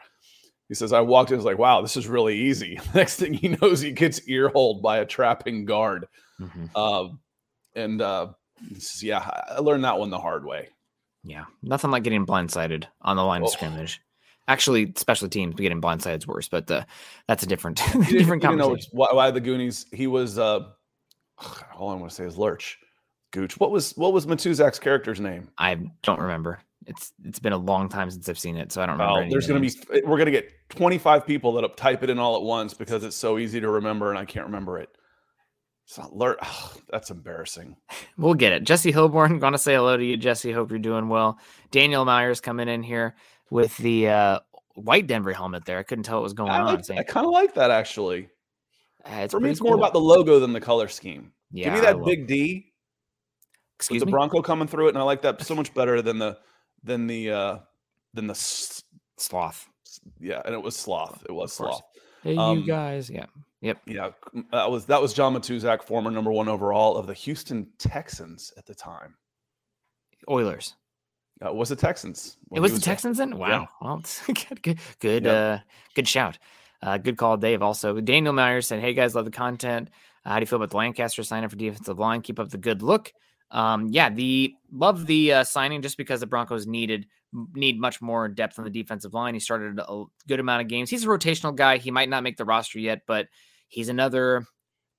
[0.69, 2.81] He says, I walked in, I was like, wow, this is really easy.
[2.95, 6.09] Next thing he knows, he gets ear holed by a trapping guard.
[6.41, 6.65] Mm-hmm.
[6.75, 7.09] Uh,
[7.77, 8.29] and uh,
[8.79, 9.19] says, yeah,
[9.51, 10.71] I learned that one the hard way.
[11.23, 13.45] Yeah, nothing like getting blindsided on the line oh.
[13.45, 14.01] of scrimmage.
[14.49, 16.85] Actually, special teams getting blindsided is worse, but uh,
[17.29, 17.77] that's a different
[18.09, 18.57] different conversation.
[18.59, 19.87] Know why, why, the Goonies?
[19.93, 20.61] He was uh,
[21.77, 22.79] all I want to say is Lurch,
[23.31, 23.59] Gooch.
[23.59, 25.49] What was what was Matuszak's character's name?
[25.59, 26.61] I don't remember.
[26.87, 29.27] It's it's been a long time since I've seen it, so I don't remember.
[29.27, 32.19] Oh, there's going to be we're going to get 25 people that type it in
[32.19, 34.89] all at once because it's so easy to remember, and I can't remember it.
[35.87, 36.39] It's not Lurch.
[36.43, 37.77] Oh, that's embarrassing.
[38.19, 38.65] We'll get it.
[38.65, 40.53] Jesse Hilborn, going to say hello to you, Jesse.
[40.53, 41.39] Hope you're doing well.
[41.71, 43.17] Daniel Myers coming in here
[43.53, 44.39] with the uh,
[44.75, 45.79] white Denver helmet there.
[45.79, 46.83] I couldn't tell what was going I on.
[46.97, 48.29] I kind of like that actually.
[49.05, 49.71] Uh, For me, it's cool.
[49.71, 51.33] more about the logo than the color scheme.
[51.51, 52.73] Yeah, Give me that big D.
[53.79, 54.11] Excuse with me.
[54.11, 56.39] The Bronco coming through it, and I like that so much better than the
[56.85, 57.59] than the uh
[58.15, 58.83] than the s-
[59.19, 59.69] sloth.
[60.21, 61.23] Yeah, and it was sloth.
[61.29, 61.83] It was sloth.
[62.23, 63.11] Hey, um, you guys.
[63.11, 63.27] Yeah.
[63.61, 63.79] Yep.
[63.87, 64.11] Yeah.
[64.53, 68.67] That was that was John Matuszak, former number one overall of the Houston Texans at
[68.67, 69.15] the time.
[70.31, 70.75] Oilers.
[71.45, 72.37] Uh, was the Texans.
[72.53, 73.37] It was, was the Texans then?
[73.37, 73.49] Wow.
[73.49, 73.67] Yeah.
[73.81, 74.03] Well,
[74.63, 75.33] good, good, yeah.
[75.33, 75.59] uh,
[75.95, 76.39] good shout.
[76.83, 77.63] Uh, good call, Dave.
[77.63, 79.89] Also, Daniel Myers said, "Hey guys, love the content.
[80.25, 82.23] Uh, how do you feel about the Lancaster signing for defensive line?
[82.23, 83.13] Keep up the good look.
[83.51, 87.07] Um, yeah, the love the uh, signing just because the Broncos needed
[87.55, 89.35] need much more depth on the defensive line.
[89.35, 90.91] He started a good amount of games.
[90.91, 91.79] He's a rotational guy.
[91.79, 93.29] He might not make the roster yet, but
[93.69, 94.45] he's another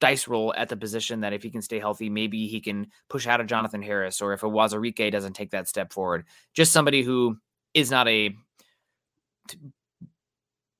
[0.03, 3.25] dice roll at the position that if he can stay healthy, maybe he can push
[3.25, 7.03] out of Jonathan Harris, or if a Uwazurike doesn't take that step forward, just somebody
[7.03, 7.37] who
[7.73, 8.35] is not a
[9.47, 9.57] t-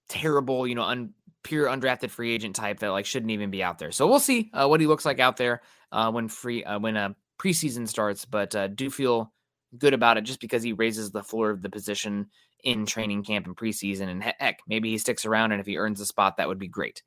[0.10, 3.80] terrible, you know, un- pure undrafted free agent type that like shouldn't even be out
[3.80, 3.94] there.
[3.94, 5.62] So we'll see uh, what he looks like out there
[5.94, 7.10] uh, when free uh, when a uh,
[7.40, 9.32] preseason starts, but uh, do feel
[9.78, 12.28] good about it just because he raises the floor of the position
[12.64, 14.08] in training camp and preseason.
[14.08, 16.68] And heck, maybe he sticks around, and if he earns a spot, that would be
[16.68, 17.04] great.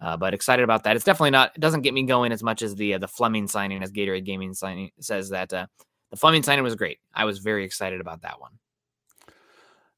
[0.00, 0.96] Uh, but excited about that.
[0.96, 1.52] It's definitely not.
[1.54, 4.24] It doesn't get me going as much as the uh, the Fleming signing, as Gatorade
[4.24, 5.66] Gaming signing says that uh,
[6.10, 6.98] the Fleming signing was great.
[7.14, 8.52] I was very excited about that one.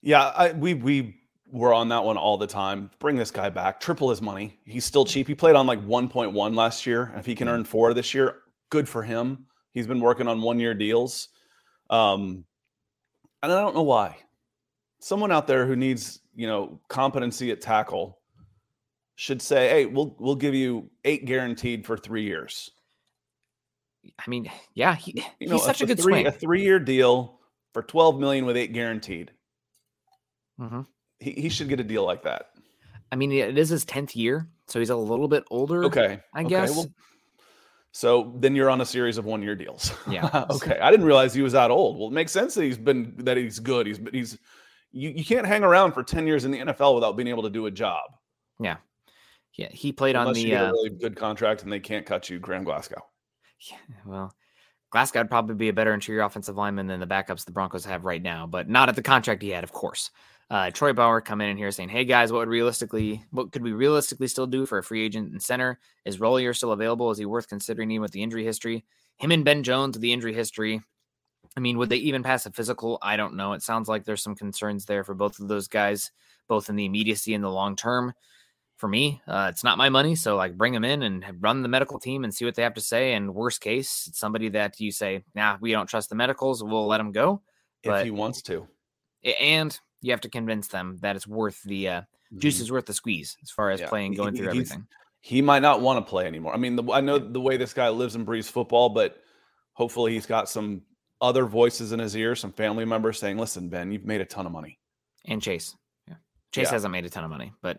[0.00, 1.22] Yeah, I, we we
[1.52, 2.90] were on that one all the time.
[2.98, 4.58] Bring this guy back, triple his money.
[4.64, 5.28] He's still cheap.
[5.28, 7.12] He played on like 1.1 last year.
[7.16, 8.38] If he can earn four this year,
[8.70, 9.46] good for him.
[9.70, 11.28] He's been working on one year deals.
[11.90, 12.44] Um,
[13.42, 14.16] and I don't know why.
[15.02, 18.18] Someone out there who needs, you know, competency at tackle
[19.16, 22.70] should say, "Hey, we'll we'll give you eight guaranteed for three years."
[24.18, 26.26] I mean, yeah, he, you know, he's such a, a good three, swing.
[26.26, 27.40] A three-year deal
[27.72, 29.32] for twelve million with eight guaranteed.
[30.60, 30.82] Mm-hmm.
[31.18, 32.50] He he should get a deal like that.
[33.10, 35.84] I mean, it is his tenth year, so he's a little bit older.
[35.84, 36.48] Okay, I okay.
[36.48, 36.76] guess.
[36.76, 36.86] Well,
[37.92, 39.92] So then you're on a series of one year deals.
[40.08, 40.46] Yeah.
[40.50, 40.78] okay.
[40.80, 41.98] I didn't realize he was that old.
[41.98, 43.86] Well, it makes sense that he's been that he's good.
[43.86, 44.38] He's he's
[44.92, 47.50] you, you can't hang around for 10 years in the NFL without being able to
[47.50, 48.10] do a job.
[48.60, 48.76] Yeah.
[49.56, 49.68] Yeah.
[49.70, 52.38] He played Unless on the uh, a really good contract and they can't cut you,
[52.38, 53.02] Graham Glasgow.
[53.70, 54.34] Yeah, well,
[54.90, 58.04] Glasgow would probably be a better interior offensive lineman than the backups the Broncos have
[58.04, 60.10] right now, but not at the contract he had, of course.
[60.50, 63.72] Uh, Troy Bauer coming in here saying, "Hey guys, what would realistically, what could we
[63.72, 65.78] realistically still do for a free agent and center?
[66.04, 67.10] Is Roulier still available?
[67.10, 68.84] Is he worth considering even with the injury history?
[69.16, 70.82] Him and Ben Jones, with the injury history.
[71.56, 72.98] I mean, would they even pass a physical?
[73.02, 73.52] I don't know.
[73.52, 76.10] It sounds like there's some concerns there for both of those guys,
[76.48, 78.14] both in the immediacy and the long term.
[78.78, 81.68] For me, uh, it's not my money, so like bring them in and run the
[81.68, 83.12] medical team and see what they have to say.
[83.12, 86.88] And worst case, it's somebody that you say, nah, we don't trust the medicals, we'll
[86.88, 87.42] let them go.
[87.84, 88.66] If he wants to.
[89.40, 92.02] And you have to convince them that it's worth the uh,
[92.38, 93.84] juice is worth the squeeze as far as Mm-hmm.
[93.84, 93.88] Yeah.
[93.88, 94.86] playing, going through he's- everything.
[95.20, 96.52] He might not want to play anymore.
[96.52, 99.18] I mean, the, I know the way this guy lives and breathes football, but
[99.74, 100.82] hopefully he's got some
[101.22, 104.44] other voices in his ear, some family members saying, "Listen, Ben, you've made a ton
[104.44, 104.78] of money."
[105.26, 105.74] And Chase,
[106.08, 106.16] yeah,
[106.52, 106.72] Chase Yeah.
[106.72, 107.78] hasn't made a ton of money, but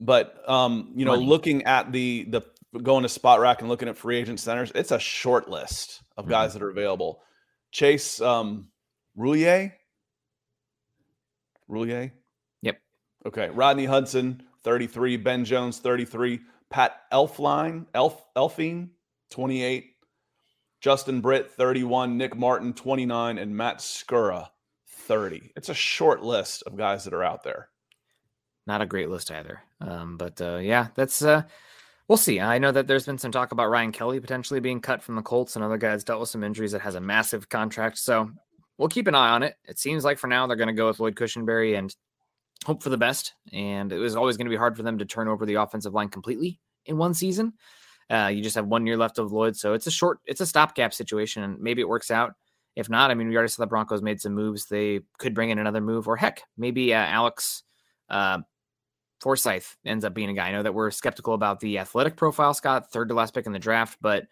[0.00, 1.26] But um, you know, Money.
[1.26, 2.42] looking at the the
[2.82, 6.52] going to Spotrac and looking at free agent centers, it's a short list of guys
[6.54, 7.22] that are available.
[7.70, 8.68] Chase um
[9.18, 9.72] Roulier.
[11.68, 12.12] Roulier?
[12.62, 12.78] Yep.
[13.26, 13.50] Okay.
[13.50, 16.40] Rodney Hudson, 33, Ben Jones, 33,
[16.70, 18.90] Pat Elflein, Elf Elfine,
[19.30, 19.91] 28,
[20.82, 24.48] Justin Britt, 31, Nick Martin, 29, and Matt Skura,
[24.88, 25.52] 30.
[25.54, 27.68] It's a short list of guys that are out there.
[28.66, 29.60] not a great list either.
[29.80, 31.42] Um, but uh, yeah, that's uh,
[32.08, 32.40] we'll see.
[32.40, 35.22] I know that there's been some talk about Ryan Kelly potentially being cut from the
[35.22, 37.98] Colts, and other guys dealt with some injuries that has a massive contract.
[37.98, 38.30] So
[38.76, 39.54] we'll keep an eye on it.
[39.64, 41.94] It seems like for now they're going to go with Lloyd Cushenberry and
[42.64, 43.34] hope for the best.
[43.52, 45.94] And it was always going to be hard for them to turn over the offensive
[45.94, 47.52] line completely in one season.
[48.12, 50.46] Uh, you just have one year left of Lloyd, so it's a short, it's a
[50.46, 52.34] stopgap situation, and maybe it works out.
[52.76, 54.66] If not, I mean, we already saw the Broncos made some moves.
[54.66, 57.62] They could bring in another move, or heck, maybe uh, Alex
[58.10, 58.40] uh,
[59.20, 60.48] Forsyth ends up being a guy.
[60.48, 63.52] I know that we're skeptical about the athletic profile, Scott, third to last pick in
[63.52, 64.24] the draft, but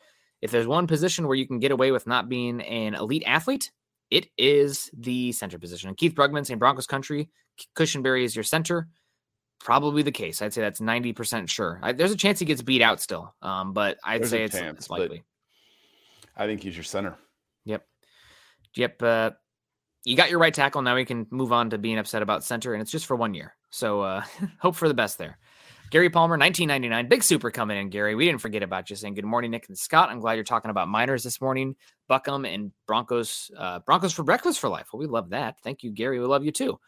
[0.43, 3.71] if there's one position where you can get away with not being an elite athlete,
[4.11, 5.89] it is the center position.
[5.89, 7.31] And Keith Brugman saying Broncos country,
[7.77, 8.89] Cushenberry is your center.
[9.61, 10.41] Probably the case.
[10.41, 11.79] I'd say that's 90% sure.
[11.83, 14.57] I, there's a chance he gets beat out still, um, but I'd There's say it's,
[14.57, 15.23] chance, it's likely.
[16.37, 17.17] I think he's your center.
[17.67, 17.85] Yep.
[18.75, 19.03] Yep.
[19.03, 19.31] Uh,
[20.05, 20.81] you got your right tackle.
[20.81, 23.35] Now we can move on to being upset about center, and it's just for one
[23.35, 23.55] year.
[23.69, 24.25] So uh,
[24.59, 25.39] hope for the best there.
[25.91, 28.15] Gary Palmer, 1999, big super coming in, Gary.
[28.15, 30.09] We didn't forget about you saying good morning, Nick and Scott.
[30.09, 31.75] I'm glad you're talking about Meinerz this morning.
[32.07, 34.87] Buckham and Broncos, uh, Broncos for breakfast for life.
[34.93, 35.57] Well, we love that.
[35.65, 36.21] Thank you, Gary.
[36.21, 36.79] We love you too.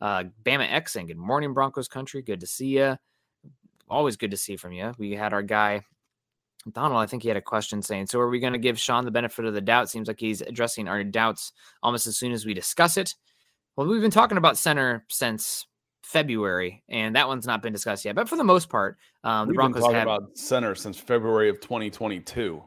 [0.00, 2.22] Uh, Bama X saying good morning, Broncos country.
[2.22, 2.96] Good to see you.
[3.88, 4.92] Always good to see from you.
[4.98, 5.82] We had our guy
[6.72, 9.04] Donald, I think he had a question saying, So are we going to give Sean
[9.04, 9.90] the benefit of the doubt?
[9.90, 13.14] Seems like he's addressing our doubts almost as soon as we discuss it.
[13.76, 15.66] Well, we've been talking about center since
[16.02, 18.14] February, and that one's not been discussed yet.
[18.14, 20.08] But for the most part, um, the We've been Broncos talking have.
[20.08, 22.62] about center since February of 2022.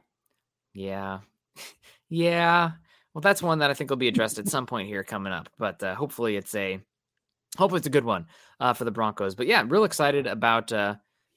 [0.73, 1.19] Yeah.
[2.09, 2.71] yeah.
[3.13, 5.49] Well, that's one that I think will be addressed at some point here coming up.
[5.57, 6.79] But uh, hopefully it's a
[7.57, 8.25] hopefully it's a good one
[8.59, 9.35] uh, for the Broncos.
[9.35, 10.95] But yeah, I'm real excited about uh,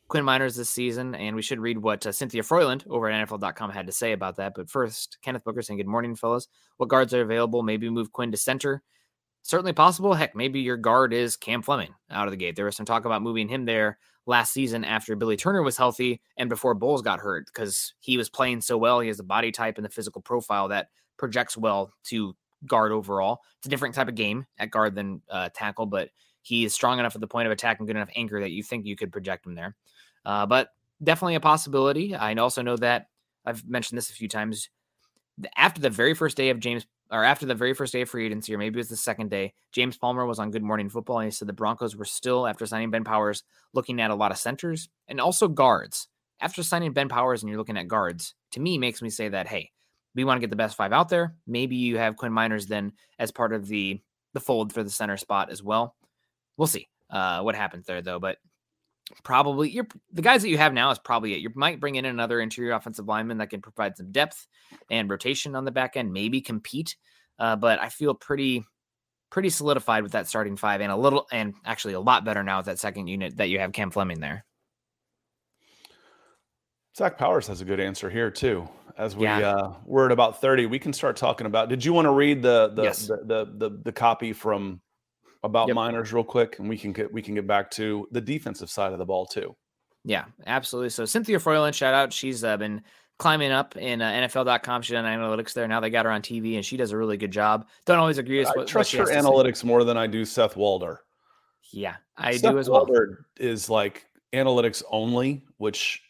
[0.08, 3.70] Quinn Meinerz this season, and we should read what uh, Cynthia Frelund over at NFL.com
[3.70, 4.52] had to say about that.
[4.54, 6.48] But first, Kenneth Booker saying, "Good morning, fellas.
[6.76, 7.62] What guards are available?
[7.62, 8.82] Maybe move Quinn to center.
[9.42, 10.14] Certainly possible.
[10.14, 12.56] Heck, maybe your guard is Cam Fleming out of the gate.
[12.56, 16.22] There was some talk about moving him there last season after Billy Turner was healthy
[16.38, 19.00] and before Bolles got hurt because he was playing so well.
[19.00, 22.34] He has the body type and the physical profile that projects well to
[22.66, 23.40] guard overall.
[23.58, 26.10] It's a different type of game at guard than uh, tackle, but
[26.42, 28.62] he is strong enough at the point of attack and good enough anchor that you
[28.62, 29.74] think you could project him there.
[30.26, 30.68] Uh, but
[31.02, 32.14] definitely a possibility.
[32.14, 33.06] I also know that
[33.44, 34.68] I've mentioned this a few times.
[35.56, 38.26] After the very first day of James, or after the very first day of free
[38.26, 41.18] agency, or maybe it was the second day, James Palmer was on Good Morning Football,
[41.18, 44.30] and he said the Broncos were still, after signing Ben Powers, looking at a lot
[44.30, 46.08] of centers and also guards.
[46.40, 49.48] After signing Ben Powers and you're looking at guards, to me makes me say that
[49.48, 49.70] hey,
[50.14, 51.34] we want to get the best five out there.
[51.46, 54.00] Maybe you have Quinn Meinerz then as part of the
[54.32, 55.94] the fold for the center spot as well.
[56.56, 58.38] We'll see uh, what happens there though, but
[59.22, 61.40] probably you're the guys that you have now is probably it.
[61.40, 64.46] You might bring in another interior offensive lineman that can provide some depth
[64.90, 66.96] and rotation on the back end, maybe compete.
[67.38, 68.64] Uh, but I feel pretty
[69.30, 72.58] pretty solidified with that starting five and a little and actually a lot better now
[72.58, 74.44] with that second unit that you have Cam Fleming there.
[76.96, 78.68] Zach Powers has a good answer here too.
[78.96, 79.50] As we Yeah.
[79.50, 81.68] uh, we're at about 30, we can start talking about.
[81.68, 83.06] Did you want to read the the Yes.
[83.08, 84.80] the, the, the the copy from
[85.42, 85.76] about Yep.
[85.76, 88.92] Meinerz real quick, and we can get we can get back to the defensive side
[88.92, 89.54] of the ball too.
[90.04, 90.90] Yeah, absolutely.
[90.90, 92.12] So Cynthia Frelund, shout out.
[92.12, 92.82] She's uh, been
[93.18, 94.82] climbing up in uh, NFL.com.
[94.82, 95.66] she's done analytics there.
[95.66, 97.66] Now they got her on TV, and she does a really good job.
[97.86, 100.56] Don't always agree with I what, trust what her analytics more than I do Seth
[100.56, 101.00] Walder.
[101.72, 102.80] Yeah, I Seth do as well.
[102.86, 106.02] Walder is like analytics only, which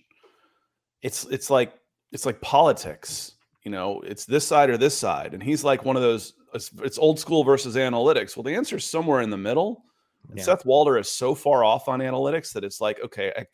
[1.02, 1.72] it's it's like
[2.14, 3.32] it's like politics.
[3.64, 6.34] You know, it's this side or this side, and he's like one of those.
[6.54, 8.36] It's, it's old school versus analytics.
[8.36, 9.84] Well, the answer is somewhere in the middle.
[10.28, 10.44] And Yeah.
[10.44, 13.44] Seth Walder is so far off on analytics that it's like, okay, I,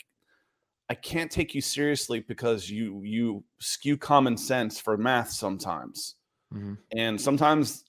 [0.91, 6.17] I can't take you seriously because you you skew common sense for math sometimes,
[6.53, 6.77] Mhm.
[6.97, 7.85] and sometimes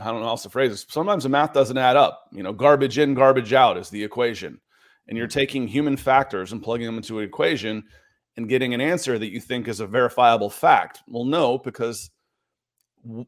[0.00, 0.86] I don't know how else to phrase this.
[0.88, 2.28] Sometimes the math doesn't add up.
[2.32, 4.60] You know, garbage in, garbage out is the equation,
[5.08, 7.84] and you're taking human factors and plugging them into an equation
[8.40, 11.00] and getting an answer that you think is a verifiable fact.
[11.06, 12.10] Well, no, because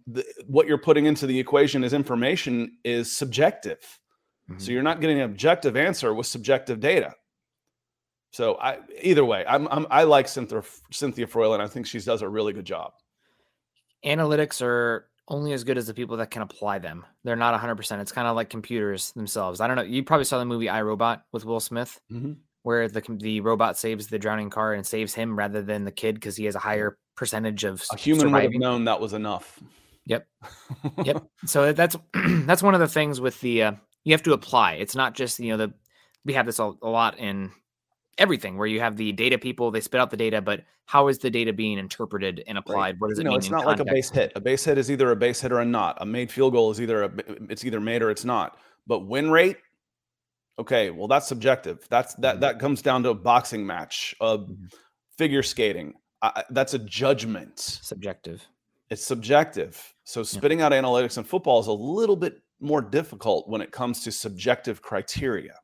[0.06, 3.78] the, what you're putting into the equation as information is subjective.
[4.48, 4.68] So Mhm.
[4.68, 7.14] you're not getting an objective answer with subjective data.
[8.32, 11.60] So I either way, I'm, I'm I like Cynthia Cynthia Frelund.
[11.60, 12.92] I think she does a really good job.
[14.04, 17.06] analytics are only as good as the people that can apply them.
[17.22, 18.00] They're not 100%.
[18.00, 19.60] It's kind of like computers themselves.
[19.60, 19.82] I don't know.
[19.84, 22.38] You probably saw the movie iRobot with Will Smith, Mhm.
[22.62, 26.14] Where the the robot saves the drowning car and saves him rather than the kid
[26.14, 29.60] because he has a higher percentage of a human would have known that was enough.
[30.06, 30.26] Yep.
[31.04, 31.24] Yep.
[31.46, 33.72] So that's that's one of the things with the uh,
[34.04, 34.74] you have to apply.
[34.74, 35.74] It's not just you know the
[36.24, 37.50] we have this a, a lot in
[38.18, 41.18] everything where you have the data people they spit out the data, but how is
[41.18, 43.00] the data being interpreted and applied?
[43.00, 43.38] What does you it know, mean?
[43.38, 44.32] it's not like a base hit.
[44.34, 45.96] A base hit is either a base hit or a not.
[46.00, 47.12] A made field goal is either a
[47.48, 48.58] it's either made or it's not.
[48.86, 49.58] But win rate,
[50.58, 51.86] okay, well that's subjective.
[51.90, 52.40] That's that Mhm.
[52.40, 54.38] that comes down to a boxing match, uh,
[55.18, 55.94] figure skating.
[56.22, 57.58] I, that's a judgment.
[57.58, 58.46] subjective.
[58.90, 59.94] It's subjective.
[60.04, 64.04] So spitting out analytics in football is a little bit more difficult when it comes
[64.04, 65.54] to subjective criteria.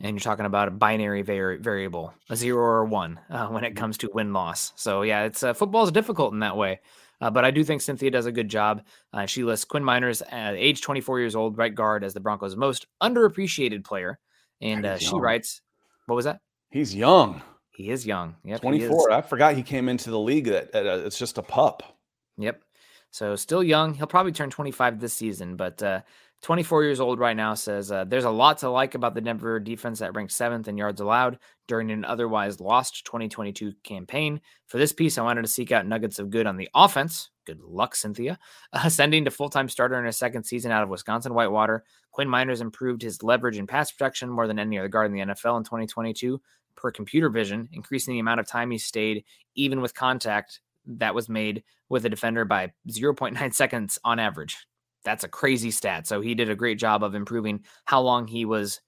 [0.00, 3.64] and you're talking about a binary vari- variable, a zero or a one, uh, when
[3.64, 3.78] it Mm-hmm.
[3.78, 4.72] comes to win loss.
[4.76, 6.78] So yeah, it's uh, football is difficult in that way.
[7.20, 8.82] Uh, but I do think Cynthia does a good job.
[9.12, 12.86] Uh, she lists Quinn Meinerz age 24 years old, right guard, as the Broncos' most
[13.02, 14.20] underappreciated player.
[14.60, 15.60] And uh, she writes,
[16.06, 16.40] "What was that?
[16.70, 18.36] He's young, He is young.
[18.44, 18.88] Yep, he is.
[18.88, 19.12] 24.
[19.12, 21.82] I forgot he came into the league that at a, it's just a pup.
[22.36, 22.62] Yep.
[23.10, 23.94] So still young.
[23.94, 26.02] He'll probably turn 25 this season, but uh,
[26.42, 29.58] 24 years old right now says uh, there's a lot to like about the Denver
[29.58, 34.40] defense that ranks seventh in yards allowed during an otherwise lost 2022 campaign.
[34.66, 37.30] For this piece, I wanted to seek out nuggets of good on the offense.
[37.44, 38.38] Good luck, Cynthia.
[38.72, 42.60] Ascending to full time starter in his second season out of Wisconsin Whitewater, Quinn Meinerz
[42.60, 45.64] improved his leverage and pass protection more than any other guard in the NFL in
[45.64, 46.40] 2022
[46.76, 49.24] per computer vision, increasing the amount of time he stayed
[49.56, 54.67] even with contact that was made with a defender by 0.9 seconds on average.
[55.08, 56.06] That's a crazy stat.
[56.06, 58.82] So he did a great job of improving how long he was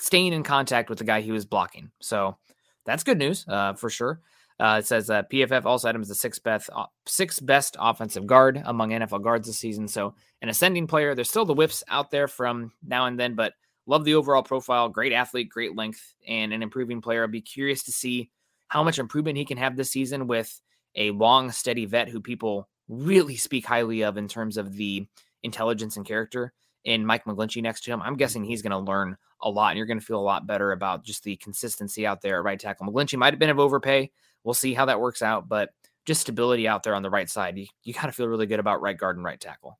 [0.00, 1.92] staying in contact with the guy he was blocking.
[2.00, 2.36] So
[2.84, 4.18] that's good news uh, for sure.
[4.58, 7.76] Uh, it says uh, PFF also had him as the sixth best, uh, sixth best
[7.78, 9.86] offensive guard among NFL guards this season.
[9.86, 11.14] So an ascending player.
[11.14, 13.52] There's still the whiffs out there from now and then, but
[13.86, 14.88] love the overall profile.
[14.88, 17.22] Great athlete, great length, and an improving player.
[17.22, 18.32] I'd be curious to see
[18.66, 20.60] how much improvement he can have this season with
[20.96, 25.06] a long, steady vet who people really speak highly of in terms of the
[25.42, 26.52] intelligence and character.
[26.84, 29.76] And Mike McGlinchey next to him, I'm guessing he's going to learn a lot, and
[29.76, 32.58] you're going to feel a lot better about just the consistency out there at right
[32.58, 32.86] tackle.
[32.86, 34.10] McGlinchey might have been of overpay.
[34.44, 35.70] We'll see how that works out, but
[36.04, 37.56] just stability out there on the right side.
[37.56, 39.78] You, you got to feel really good about right guard and right tackle.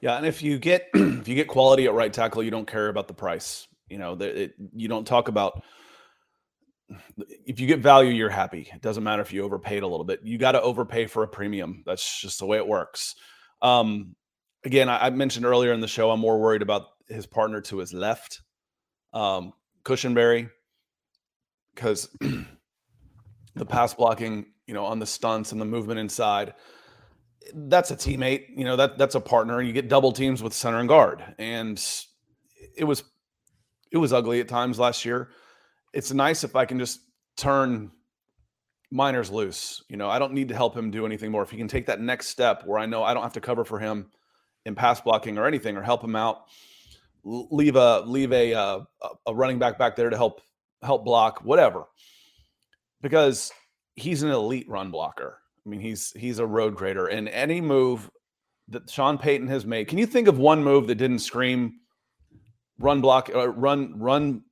[0.00, 2.88] Yeah, and if you get if you get quality at right tackle, you don't care
[2.88, 3.66] about the price.
[3.88, 5.62] You know, the, it, you don't talk about
[7.46, 8.68] if you get value, you're happy.
[8.72, 10.20] It doesn't matter if you overpaid a little bit.
[10.22, 11.82] You got to overpay for a premium.
[11.86, 13.14] That's just the way it works.
[13.62, 14.14] Um,
[14.64, 17.78] again, I, I mentioned earlier in the show, I'm more worried about his partner to
[17.78, 18.42] his left,
[19.12, 19.52] um,
[19.84, 20.50] Cushenberry,
[21.74, 22.08] because
[23.54, 26.54] the pass blocking, you know, on the stunts and the movement inside
[27.54, 30.78] that's a teammate you know that that's a partner you get double teams with center
[30.78, 31.84] and guard and
[32.76, 33.02] it was
[33.90, 35.28] it was ugly at times last year.
[35.92, 37.00] It's nice if i can just
[37.36, 37.90] turn
[38.92, 41.42] Meinerz loose you know i don't need to help him do anything more.
[41.42, 43.64] If he can take that next step where i know i don't have to cover
[43.64, 44.10] for him
[44.66, 46.44] in pass blocking or anything or help him out
[47.24, 48.80] leave a leave a uh,
[49.26, 50.40] a running back back there to help
[50.82, 51.84] help block whatever
[53.00, 53.52] because
[53.94, 58.10] he's an elite run blocker I mean, he's he's a road grader, and any move
[58.68, 59.88] that Sean Payton has made.
[59.88, 61.80] Can you think of one move that didn't scream
[62.78, 64.42] run block, uh, run run,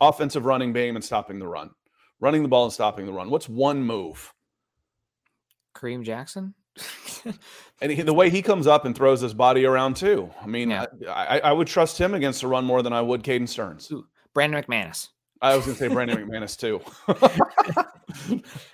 [0.00, 1.70] offensive running game and stopping the run,
[2.20, 3.30] running the ball and stopping the run?
[3.30, 4.32] What's one move?
[5.74, 6.54] Kareem Jackson?
[7.80, 10.30] And he, the way he comes up and throws his body around too.
[10.42, 10.86] I mean, Yeah.
[11.08, 13.92] I, I, I would trust him against a run more than I would Caden Sterns.
[14.34, 15.08] Brandon McManus.
[15.40, 16.80] I was going to say Brandon McManus too.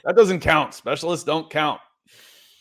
[0.05, 0.73] that doesn't count.
[0.75, 1.81] Specialists don't count.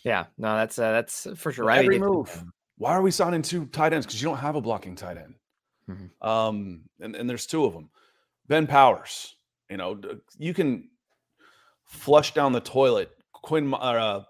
[0.03, 1.63] Yeah, no, that's uh, that's for sure.
[1.63, 1.79] Right?
[1.79, 2.43] Every move.
[2.77, 4.05] Why are we signing two tight ends?
[4.05, 5.35] Because you don't have a blocking tight end.
[5.89, 6.27] Mm-hmm.
[6.27, 7.89] Um, and, and there's two of them.
[8.47, 9.35] Ben Powers,
[9.69, 9.99] you know,
[10.37, 10.89] you can
[11.85, 13.11] flush down the toilet.
[13.31, 14.23] Quinn, uh,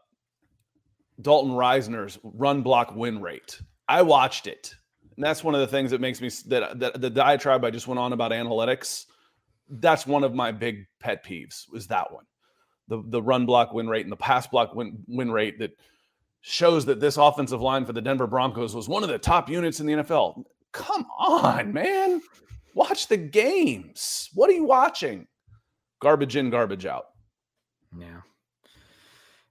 [1.22, 3.60] Dalton Risner's run block win rate.
[3.88, 4.74] I watched it.
[5.16, 7.88] And that's one of the things that makes me that, that the diatribe I just
[7.88, 9.06] went on about analytics.
[9.70, 12.26] That's one of my big pet peeves was that one.
[12.88, 15.72] The the run block win rate and the pass block win win rate that
[16.42, 19.80] shows that this offensive line for the Denver Broncos was one of the top units
[19.80, 20.44] in the NFL.
[20.74, 22.22] Come on, man.
[22.74, 24.30] Watch the games.
[24.34, 25.28] What are you watching?
[26.02, 27.06] Garbage in, garbage out.
[27.98, 28.22] Yeah.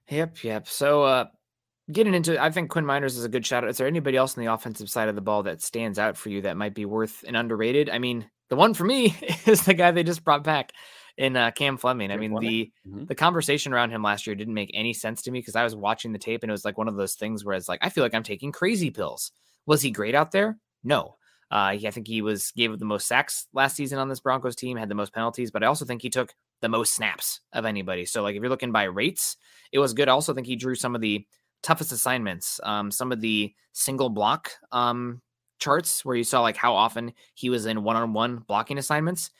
[0.09, 0.67] Yep, yep.
[0.67, 1.25] So uh
[1.91, 3.69] getting into it, I think Quinn Meinerz is a good shout out.
[3.69, 6.29] Is there anybody else on the offensive side of the ball that stands out for
[6.29, 7.89] you that might be worth an underrated?
[7.89, 9.15] I mean, the one for me
[9.45, 10.71] is the guy they just brought back
[11.17, 12.11] in uh, Cam Fleming.
[12.11, 12.49] I mean, Fleming.
[12.49, 13.05] the mm-hmm.
[13.05, 15.75] the conversation around him last year didn't make any sense to me because I was
[15.75, 17.89] watching the tape and it was like one of those things where it's like I
[17.89, 19.31] feel like I'm taking crazy pills.
[19.65, 20.57] Was he great out there?
[20.83, 21.15] No.
[21.51, 24.55] Uh, he, I think he was gave the most sacks last season on this Broncos
[24.55, 27.65] team, had the most penalties, but I also think he took the most snaps of
[27.65, 28.05] anybody.
[28.05, 29.37] So like if you're looking by rates,
[29.71, 30.09] it was good.
[30.09, 31.25] I also think he drew some of the
[31.63, 35.21] toughest assignments, um, some of the single block um,
[35.59, 39.31] charts where you saw like how often he was in one-on-one blocking assignments.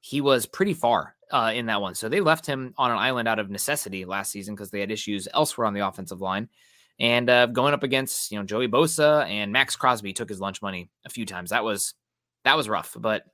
[0.00, 1.94] He was pretty far uh, in that one.
[1.94, 4.90] So they left him on an island out of necessity last season because they had
[4.90, 6.48] issues elsewhere on the offensive line.
[6.98, 10.62] And uh, going up against you know Joey Bosa and Maxx Crosby took his lunch
[10.62, 11.50] money a few times.
[11.50, 11.94] That was
[12.44, 13.24] that was rough, but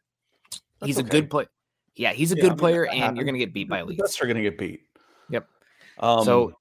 [0.81, 1.07] That's he's okay.
[1.07, 1.49] a good player.
[1.97, 3.81] Yeah, he's a yeah, good I mean, player, and you're going to get beat by
[3.81, 4.23] elites.
[4.23, 4.83] Are going to get beat.
[5.31, 5.49] Yep.
[5.99, 6.53] Um, so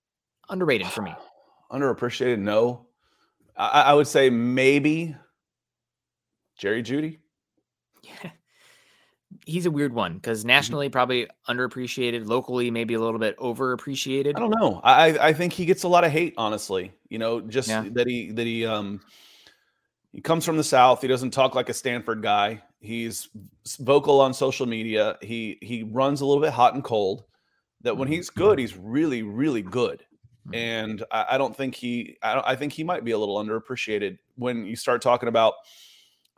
[0.50, 1.14] underrated for me.
[1.72, 2.40] Underappreciated?
[2.40, 2.88] No.
[3.56, 5.16] I, I would say maybe
[6.58, 7.20] Jerry Jeudy.
[8.04, 8.32] Yeah.
[9.46, 10.48] He's a weird one because mm-hmm.
[10.48, 14.36] nationally probably underappreciated, locally maybe a little bit overappreciated.
[14.36, 14.82] I don't know.
[14.84, 16.94] I I think he gets a lot of hate, honestly.
[17.10, 17.86] You know, just yeah.
[17.92, 19.02] that he that he um
[20.14, 21.02] he comes from the South.
[21.02, 22.62] He doesn't talk like a Stanford guy.
[22.80, 23.30] He's
[23.80, 25.18] vocal on social media.
[25.22, 27.24] He he runs a little bit hot and cold.
[27.82, 30.04] That when he's good, he's really really good.
[30.48, 30.56] Mm-hmm.
[30.56, 32.18] And I, I don't think he.
[32.24, 35.56] I, I think he might be a little underappreciated when you start talking about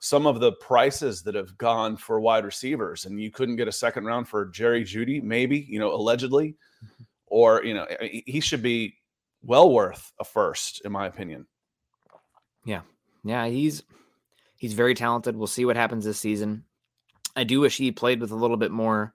[0.02, 3.72] some of the prices that have gone for wide receivers, and you couldn't get a
[3.72, 7.04] second round for Jerry Jeudy, maybe you know allegedly, mm-hmm.
[7.28, 8.96] or you know he should be
[9.44, 11.46] well worth a first, in my opinion.
[12.66, 12.82] Yeah,
[13.24, 13.84] yeah, he's
[14.58, 15.36] he's very talented.
[15.36, 16.64] We'll see what happens this season.
[17.36, 19.14] I do wish he played with a little bit more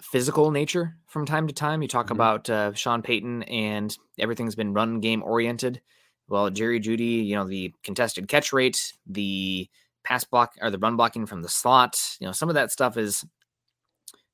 [0.00, 1.82] physical nature from time to time.
[1.82, 2.14] You talk mm-hmm.
[2.14, 5.80] about uh, Sean Payton and everything's been run game oriented.
[6.28, 9.68] Well, Jerry Jeudy, you know, the contested catch rate, the
[10.04, 12.96] pass block or the run blocking from the slot, you know, some of that stuff
[12.96, 13.24] is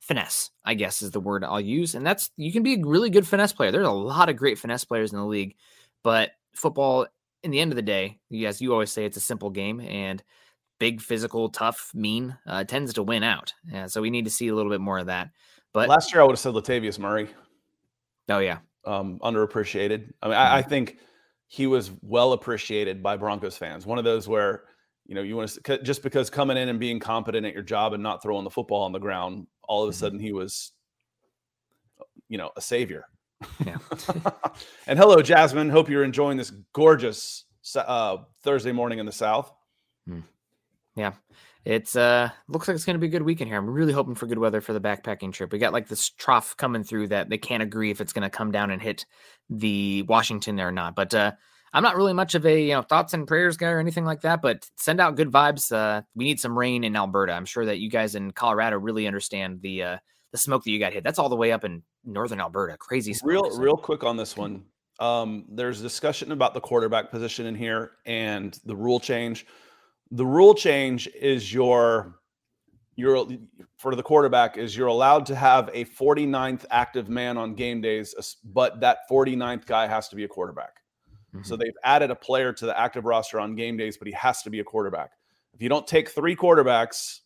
[0.01, 1.95] finesse, I guess is the word I'll use.
[1.95, 3.71] And that's you can be a really good finesse player.
[3.71, 5.55] There's a lot of great finesse players in the league,
[6.03, 7.07] but football
[7.43, 10.23] in the end of the day, as you always say, it's a simple game and
[10.83, 13.55] big, physical, tough, mean uh, tends to win out.
[13.71, 15.31] Yeah, so we need to see a little bit more of that.
[15.73, 17.29] But last year, I would have said Latavius Murray.
[18.29, 20.11] Oh yeah, um, underappreciated.
[20.21, 20.55] I mean, mm-hmm.
[20.55, 20.99] I, I, think
[21.47, 23.87] he was well appreciated by Broncos fans.
[23.87, 24.65] One of those where
[25.07, 27.93] you know you want to just because coming in and being competent at your job
[27.93, 30.01] and not throwing the football on the ground, all of a mm-hmm.
[30.01, 30.73] sudden he was,
[32.29, 33.05] you know, a savior.
[33.65, 33.79] Yeah.
[34.89, 35.71] and hello, Jasmine.
[35.71, 37.45] Hope you're enjoying this gorgeous
[37.77, 39.53] uh, Thursday morning in the South.
[40.09, 40.25] Mm.
[40.97, 41.13] Yeah.
[41.65, 43.57] It's uh looks like it's gonna be a good weekend here.
[43.57, 45.53] I'm really hoping for good weather for the backpacking trip.
[45.53, 48.51] We got like this trough coming through that they can't agree if it's gonna come
[48.51, 49.07] down and hit
[49.49, 50.97] the Washington there or not.
[50.97, 51.33] But uh
[51.75, 54.23] I'm not really much of a you know thoughts and prayers guy or anything like
[54.23, 55.71] that, but send out good vibes.
[55.71, 57.33] Uh we need some rain in Alberta.
[57.33, 59.97] I'm sure that you guys in Colorado really understand the uh
[60.33, 61.05] the smoke that you got hit.
[61.05, 62.77] That's all the way up in northern Alberta.
[62.77, 63.31] Crazy smoke.
[63.31, 64.65] Real, real quick on this one.
[64.99, 69.47] Um, there's discussion about the quarterback position in here and the rule change.
[70.13, 72.15] The rule change is your
[72.95, 73.27] you're
[73.79, 78.15] for the quarterback is you're allowed to have a 49th active man on game days,
[78.45, 80.77] but that 49th guy has to be a quarterback.
[81.35, 81.45] Mm-hmm.
[81.45, 84.43] So they've added a player to the active roster on game days, but he has
[84.43, 85.13] to be a quarterback.
[85.55, 87.21] If you don't take three quarterbacks,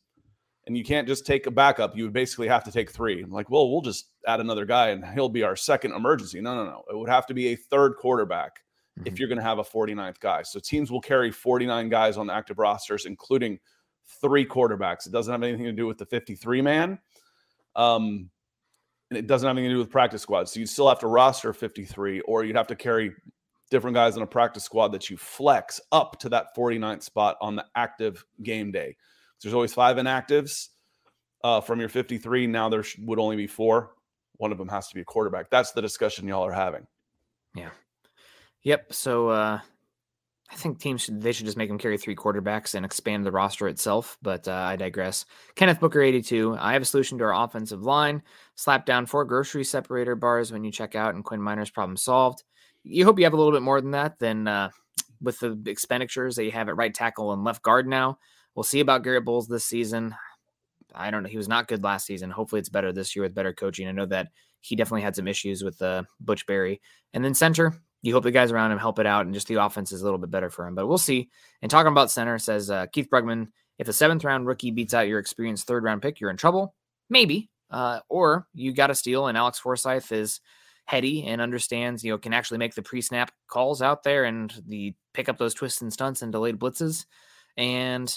[0.66, 1.97] and you can't just take a backup.
[1.97, 3.22] You would basically have to take three.
[3.22, 6.41] I'm like, well, we'll just add another guy and he'll be our second emergency.
[6.41, 6.84] No, no, no.
[6.91, 8.61] It would have to be a third quarterback
[8.99, 9.07] mm-hmm.
[9.07, 10.43] if you're going to have a 49th guy.
[10.43, 13.59] So teams will carry 49 guys on the active rosters, including
[14.21, 15.07] three quarterbacks.
[15.07, 16.99] It doesn't have anything to do with the 53 man.
[17.75, 18.31] Um,
[19.11, 20.49] and it doesn't have anything to do with practice squad.
[20.49, 23.13] So you still have to roster 53, or you'd have to carry
[23.71, 27.57] different guys in a practice squad that you flex up to that 49th spot on
[27.57, 28.97] the active game day.
[29.43, 30.69] There's always five inactives
[31.45, 32.47] uh, from your 53.
[32.47, 33.93] Now there would only be four.
[34.39, 35.51] one of them has to be a quarterback.
[35.51, 36.87] That's the discussion y'all are having.
[37.55, 37.71] Yeah.
[38.67, 38.93] Yep.
[38.95, 39.61] So uh,
[40.51, 43.31] I think teams should they should just make them carry three quarterbacks and expand the
[43.31, 44.19] roster itself.
[44.23, 45.25] But uh, I digress.
[45.55, 46.57] Kenneth Booker, eighty-two.
[46.59, 48.25] I have a solution to our offensive line.
[48.57, 52.43] Slap down four grocery separator bars when you check out, and Quinn Meinerz problem solved.
[52.83, 54.19] You hope you have a little bit more than that.
[54.19, 54.71] Than uh,
[55.21, 58.19] with the expenditures that you have at right tackle and left guard now.
[58.57, 60.12] We'll see about Garett Bolles this season.
[60.93, 61.29] I don't know.
[61.29, 62.31] He was not good last season.
[62.31, 63.87] Hopefully, it's better this year with better coaching.
[63.87, 66.81] I know that he definitely had some issues with uh, Butch Barry.
[67.14, 69.55] And then center, you hope the guys around him help it out and just the
[69.55, 70.75] offense is a little bit better for him.
[70.75, 71.29] But we'll see.
[71.63, 75.09] And talking about center, says uh, Keith Brugman, if the seventh round rookie beats out
[75.09, 76.75] your experienced third round pick, you're in trouble.
[77.11, 77.51] Maybe.
[77.71, 80.41] Uh, or you got a steal, and Alex Forsyth is
[80.85, 84.55] heady and understands, you know, can actually make the pre snap calls out there and
[84.67, 87.07] the pick up those twists and stunts and delayed blitzes.
[87.57, 88.15] And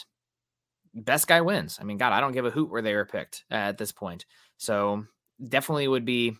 [0.93, 1.79] best guy wins.
[1.81, 4.25] I mean, God, I don't give a hoot where they were picked at this point.
[4.57, 5.05] So
[5.43, 6.37] definitely would be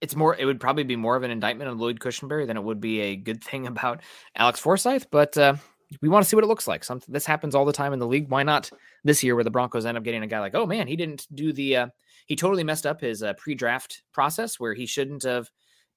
[0.00, 2.62] it's more it would probably be more of an indictment on Lloyd Cushenberry than it
[2.62, 4.00] would be a good thing about
[4.36, 5.54] Alex Forsyth, but uh,
[6.02, 6.84] we want to see what it looks like.
[6.84, 8.28] Something this happens all the time in the league.
[8.28, 8.70] Why not
[9.04, 11.26] this year where the Broncos end up getting a guy like, oh man, he didn't
[11.34, 11.86] do the uh,
[12.26, 15.50] he totally messed up his uh, pre-draft process where he shouldn't have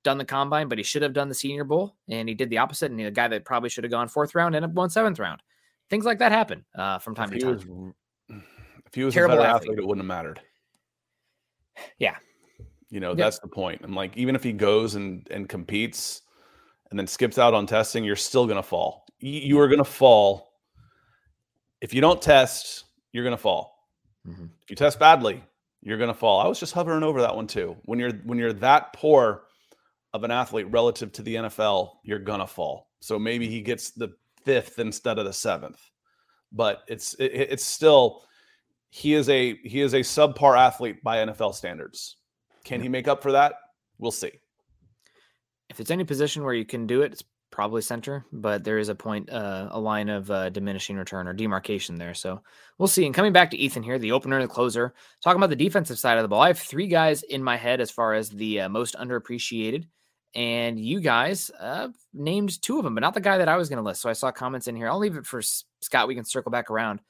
[0.03, 2.57] done the combine, but he should have done the Senior Bowl, and he did the
[2.57, 2.89] opposite.
[2.89, 5.41] And the guy that probably should have gone fourth round ended up going seventh round.
[5.89, 7.93] Things like that happen uh, from time if to time.
[8.29, 8.37] Was,
[8.85, 9.71] if he was Terrible a better athlete.
[9.71, 10.41] athlete, it wouldn't have mattered.
[11.99, 12.15] Yeah,
[12.91, 13.17] you know, yep.
[13.17, 13.81] that's the point.
[13.81, 16.21] And like, even if he goes and and competes
[16.91, 19.05] and then skips out on testing, you're still gonna fall.
[19.19, 20.51] You, you are gonna fall.
[21.79, 22.83] If you don't test,
[23.13, 23.87] you're gonna fall.
[24.27, 24.45] Mm-hmm.
[24.61, 25.41] If you test badly,
[25.81, 26.41] you're gonna fall.
[26.41, 27.77] I was just hovering over that one too.
[27.85, 29.43] When you're when you're that poor
[30.13, 32.89] of an athlete relative to the NFL, you're gonna fall.
[32.99, 34.13] So maybe he gets the
[34.43, 35.79] fifth instead of the seventh.
[36.51, 38.23] But it's it, it's still
[38.89, 42.17] he is a he is a subpar athlete by NFL standards.
[42.64, 43.53] Can he make up for that?
[43.97, 44.32] We'll see.
[45.70, 48.89] If it's any position where you can do it, it's probably center, but there is
[48.89, 52.14] a point, uh, a line of uh, diminishing return or demarcation there.
[52.14, 52.41] So
[52.78, 53.05] we'll see.
[53.05, 54.93] And coming back to Ethan here, the opener and the closer,
[55.24, 57.82] talking about the defensive side of the ball, I have three guys in my head
[57.82, 59.86] as far as the uh, most underappreciated.
[60.34, 63.68] And you guys uh, named two of them, but not the guy that I was
[63.68, 64.01] going to list.
[64.01, 64.88] So I saw comments in here.
[64.88, 66.07] I'll leave it for Scott.
[66.07, 67.01] We can circle back around.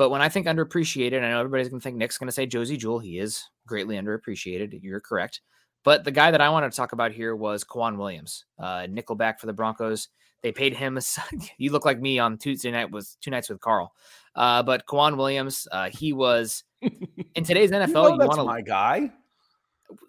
[0.00, 2.46] But when I think underappreciated, I know everybody's going to think Nick's going to say
[2.46, 3.00] Josey Jewell.
[3.00, 4.80] He is greatly underappreciated.
[4.82, 5.42] You're correct.
[5.84, 9.38] But the guy that I wanted to talk about here was K'Waun Williams, uh, nickelback
[9.38, 10.08] for the Broncos.
[10.42, 10.96] They paid him.
[10.96, 11.02] A,
[11.58, 13.92] you look like me on Tuesday night was two nights with Carl.
[14.34, 17.88] Uh, but K'Waun Williams, uh, he was in today's NFL.
[17.88, 19.12] you, know you want to my guy.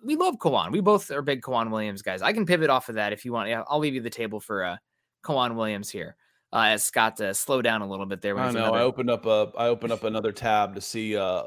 [0.05, 0.71] We love K'Waun.
[0.71, 2.21] We both are big K'Waun Williams guys.
[2.21, 3.49] I can pivot off of that if you want.
[3.49, 4.77] Yeah, I'll leave you the table for uh,
[5.25, 6.15] K'Waun Williams here.
[6.53, 8.37] Uh, as Scott to slow down a little bit there.
[8.37, 8.59] I know.
[8.59, 8.77] Another...
[8.77, 11.43] I opened up a I opened up another tab to see uh,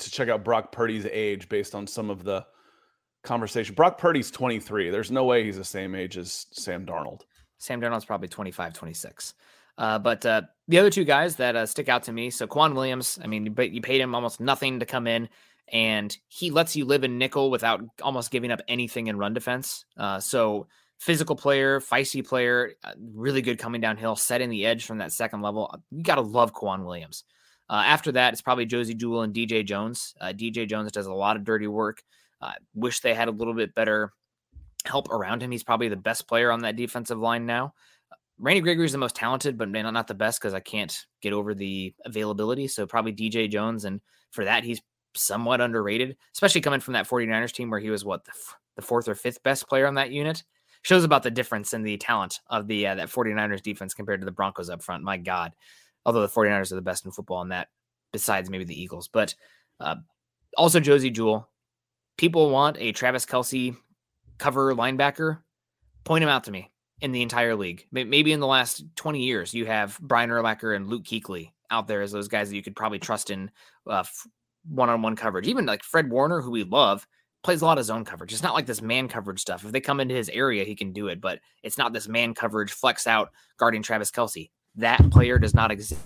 [0.00, 2.44] to check out Brock Purdy's age based on some of the
[3.22, 3.74] conversation.
[3.74, 4.90] Brock Purdy's 23.
[4.90, 7.20] There's no way he's the same age as Sam Darnold.
[7.58, 9.34] Sam Darnold's probably 25, 26.
[9.78, 12.74] Uh, but uh, the other two guys that uh, stick out to me, so K'Waun
[12.74, 15.28] Williams, I mean, but you paid him almost nothing to come in,
[15.72, 19.84] and he lets you live in nickel without almost giving up anything in run defense.
[19.96, 20.66] Uh, so
[21.02, 25.42] physical player, feisty player, uh, really good coming downhill, setting the edge from that second
[25.42, 25.74] level.
[25.90, 27.24] You got to love K'Waun Williams.
[27.68, 30.14] Uh, after that, it's probably Josey Jewell and DJ Jones.
[30.20, 32.04] Uh, DJ Jones does a lot of dirty work.
[32.40, 34.12] Uh, wish they had a little bit better
[34.84, 35.50] help around him.
[35.50, 37.74] He's probably the best player on that defensive line now.
[38.38, 41.32] Randy Gregory is the most talented, but man, not the best because I can't get
[41.32, 42.68] over the availability.
[42.68, 43.86] So probably DJ Jones.
[43.86, 44.00] And
[44.30, 44.80] for that, he's
[45.16, 48.82] somewhat underrated, especially coming from that 49ers team where he was what the, f- the
[48.82, 50.44] fourth or fifth best player on that unit.
[50.82, 54.24] Shows about the difference in the talent of the uh, that 49ers defense compared to
[54.24, 55.04] the Broncos up front.
[55.04, 55.52] My God
[56.04, 57.68] although the 49ers are the best in football on that,
[58.12, 59.08] besides maybe the Eagles.
[59.08, 59.34] But
[59.80, 59.96] uh,
[60.56, 61.48] also Josey Jewell.
[62.16, 63.76] People want a Travis Kelce
[64.38, 65.38] cover linebacker.
[66.04, 66.70] Point him out to me
[67.00, 67.86] in the entire league.
[67.90, 72.02] Maybe in the last 20 years, you have Brian Urlacher and Luke Kuechly out there
[72.02, 73.50] as those guys that you could probably trust in
[73.86, 74.04] uh,
[74.68, 75.48] one-on-one coverage.
[75.48, 77.06] Even like Fred Warner, who we love,
[77.42, 78.32] plays a lot of zone coverage.
[78.32, 79.64] It's not like this man coverage stuff.
[79.64, 82.34] If they come into his area, he can do it, but it's not this man
[82.34, 84.50] coverage flex out guarding Travis Kelce.
[84.76, 86.00] that player does not exist.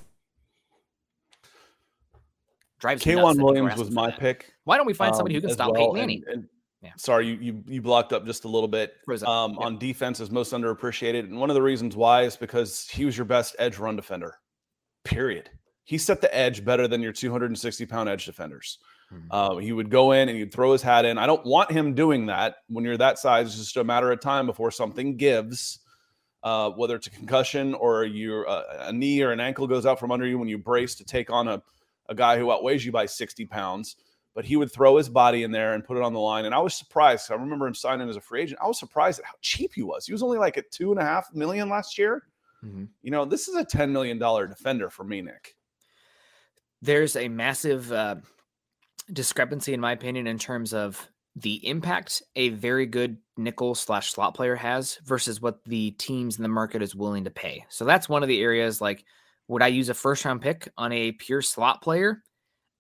[2.78, 4.52] Drives K'Waun Williams was my pick.
[4.64, 5.92] Why don't we find somebody who can um, stop well.
[5.92, 6.22] Peyton Manning?
[6.26, 6.48] And, and,
[6.82, 6.92] yeah.
[6.98, 8.94] Sorry, you, you you blocked up just a little bit.
[9.08, 9.66] Um, yeah.
[9.66, 13.16] On defense is most underappreciated, and one of the reasons why is because he was
[13.16, 14.34] your best edge run defender.
[15.02, 15.50] Period.
[15.84, 18.78] He set the edge better than your 260 pound edge defenders.
[19.12, 19.26] Mm-hmm.
[19.30, 21.18] Uh, he would go in and he'd throw his hat in.
[21.18, 23.46] I don't want him doing that when you're that size.
[23.46, 25.78] It's just a matter of time before something gives
[26.46, 29.98] uh, whether it's a concussion or your uh, a knee or an ankle goes out
[29.98, 31.60] from under you when you brace to take on a,
[32.08, 33.96] a guy who outweighs you by 60 pounds.
[34.32, 36.44] but he would throw his body in there and put it on the line.
[36.44, 37.32] And I was surprised.
[37.32, 38.60] I remember him signing as a free agent.
[38.62, 40.06] I was surprised at how cheap he was.
[40.06, 42.24] He was only like at two and a half million last year.
[42.62, 42.84] Mm-hmm.
[43.02, 45.56] You know, this is a $10 million defender for me, Nick.
[46.82, 48.16] There's a massive uh,
[49.12, 54.34] discrepancy, in my opinion, in terms of the impact a very good nickel slash slot
[54.34, 57.64] player has versus what the teams in the market is willing to pay.
[57.68, 59.04] So that's one of the areas like,
[59.48, 62.22] would I use a first round pick on a pure slot player?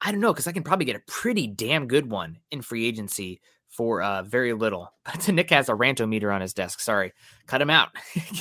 [0.00, 2.86] I don't know because I can probably get a pretty damn good one in free
[2.86, 4.92] agency for uh, very little.
[5.04, 6.80] But Nick has a rantometer on his desk.
[6.80, 7.12] Sorry,
[7.46, 7.90] cut him out.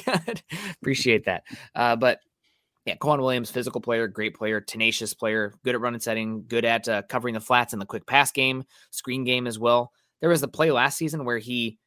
[0.81, 1.43] Appreciate that.
[1.75, 2.19] Uh, but
[2.85, 6.87] yeah, K'Waun Williams, physical player, great player, tenacious player, good at running setting, good at
[6.87, 9.91] uh, covering the flats in the quick pass game, screen game as well.
[10.21, 11.79] There was the play last season where he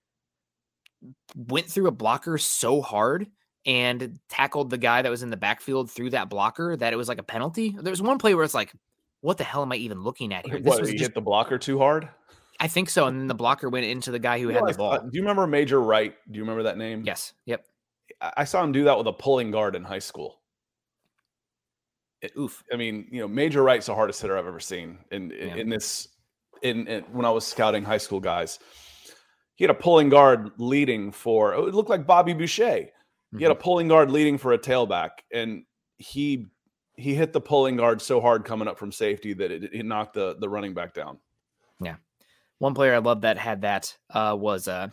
[1.37, 3.29] went through a blocker so hard
[3.65, 7.09] and tackled the guy that was in the backfield through that blocker that it was
[7.09, 7.77] like a penalty.
[7.81, 8.73] There was one play where it's like,
[9.21, 10.59] what the hell am I even looking at here?
[10.59, 12.09] This what, was just, hit the blocker too hard?
[12.59, 13.07] I think so.
[13.07, 14.93] And then the blocker went into the guy who had the ball.
[14.93, 16.15] Uh, do you remember Major Wright?
[16.29, 17.05] Do you remember that name?
[17.05, 17.35] Yes.
[17.47, 17.65] Yep.
[18.21, 20.41] I saw him do that with a pulling guard in high school.
[22.21, 22.63] It, Oof.
[22.73, 25.55] I mean, you know, Major Wright's the hardest hitter I've ever seen in in, yeah.
[25.57, 26.09] in this
[26.63, 28.59] in, in, when I was scouting high school guys.
[29.55, 32.65] He had a pulling guard leading for it looked like Bobby Boucher.
[32.65, 33.39] Mm-hmm.
[33.39, 33.63] He had a mm-hmm.
[33.63, 35.65] pulling guard leading for a tailback, and
[35.97, 36.47] he
[36.97, 40.15] he hit the pulling guard so hard coming up from safety that it, it knocked
[40.15, 41.19] the the running back down.
[41.81, 41.97] Yeah,
[42.59, 44.89] one player I love that had that uh, was uh,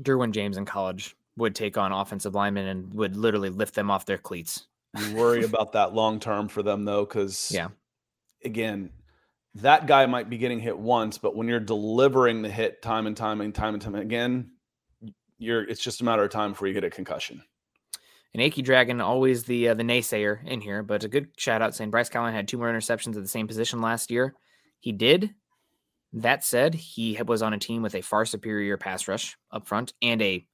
[0.00, 4.06] Derwin James in college would take on offensive linemen and would literally lift them off
[4.06, 4.66] their cleats.
[4.98, 7.68] You worry about that long term for them though, because yeah,
[8.44, 8.90] again,
[9.56, 13.16] that guy might be getting hit once, but when you're delivering the hit time and
[13.16, 14.52] time and time and time again,
[15.38, 17.42] you're it's just a matter of time before you get a concussion.
[18.34, 21.74] And Aki Dragon, always the uh, the naysayer in here, but a good shout out
[21.74, 24.34] saying Bryce Callahan had two more interceptions at the same position last year.
[24.80, 25.34] He did.
[26.14, 29.94] That said, he was on a team with a far superior pass rush up front
[30.02, 30.46] and a,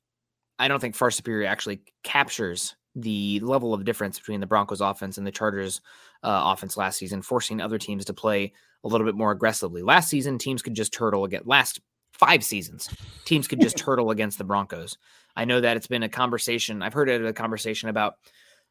[0.57, 5.18] I don't think far superior actually captures the level of difference between the Broncos offense
[5.18, 5.80] and the Chargers
[6.22, 8.53] uh, offense last season, forcing other teams to play
[8.84, 9.82] a little bit more aggressively.
[9.82, 11.42] Last season, teams could just turtle again.
[11.44, 11.80] Last
[12.12, 12.88] five seasons,
[13.24, 14.99] teams could just turtle against the Broncos.
[15.36, 16.82] I know that it's been a conversation.
[16.82, 18.14] I've heard it a conversation about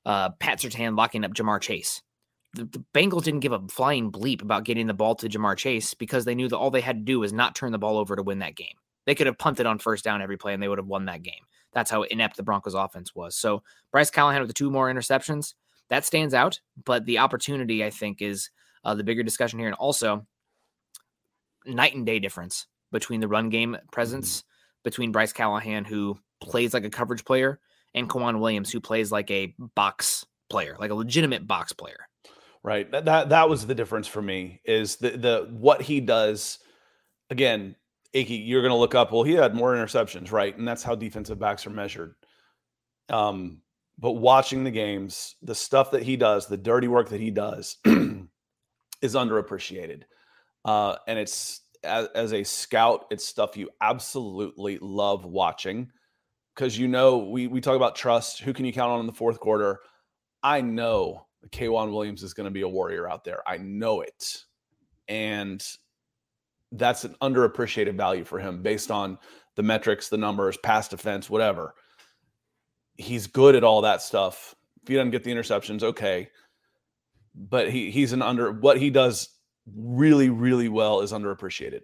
[0.06, 2.02] uh, Pat Surtain locking up Ja'Marr Chase.
[2.54, 5.94] The, the, Bengals didn't give a flying bleep about getting the ball to Ja'Marr Chase
[5.94, 8.16] because they knew that all they had to do was not turn the ball over
[8.16, 8.76] to win that game.
[9.06, 11.24] They could have punted on first down every play and they would have won that
[11.24, 11.44] game.
[11.78, 13.38] That's how inept the Broncos offense was.
[13.38, 13.62] So
[13.92, 15.54] Bryce Callahan with the two more interceptions,
[15.92, 16.60] that stands out.
[16.86, 18.50] But the opportunity, I think, is
[18.84, 19.68] uh, the bigger discussion here.
[19.68, 20.26] And also,
[21.68, 24.80] night and day difference between the run game presence mm-hmm.
[24.86, 27.60] between Bryce Callahan, who plays like a coverage player,
[27.94, 32.08] and K'Waun Williams, who plays like a box player, like a legitimate box player.
[32.64, 32.90] Right.
[32.90, 36.58] That that, that was the difference for me is the the what he does.
[37.30, 37.76] Again,
[38.16, 39.12] Aki, you're going to look up.
[39.12, 40.58] Well, he had more interceptions, right?
[40.58, 42.16] And that's how defensive backs are measured.
[43.10, 43.62] Um,
[44.00, 47.78] but watching the games, the stuff that he does, the dirty work that he does,
[47.86, 50.04] is underappreciated.
[50.66, 55.92] Uh, and it's as, as a scout, it's stuff you absolutely love watching
[56.56, 58.42] because you know we we talk about trust.
[58.42, 59.80] Who can you count on in the fourth quarter?
[60.44, 63.42] I know K'Waun Williams is going to be a warrior out there.
[63.48, 64.44] I know it,
[65.08, 65.64] and
[66.72, 69.18] that's an underappreciated value for him based on
[69.56, 71.76] the metrics, the numbers, pass defense, whatever.
[72.96, 74.56] He's good at all that stuff.
[74.82, 76.30] If he doesn't get the interceptions, okay.
[77.36, 79.30] But he he's an under what he does
[79.76, 81.82] really, really well is underappreciated.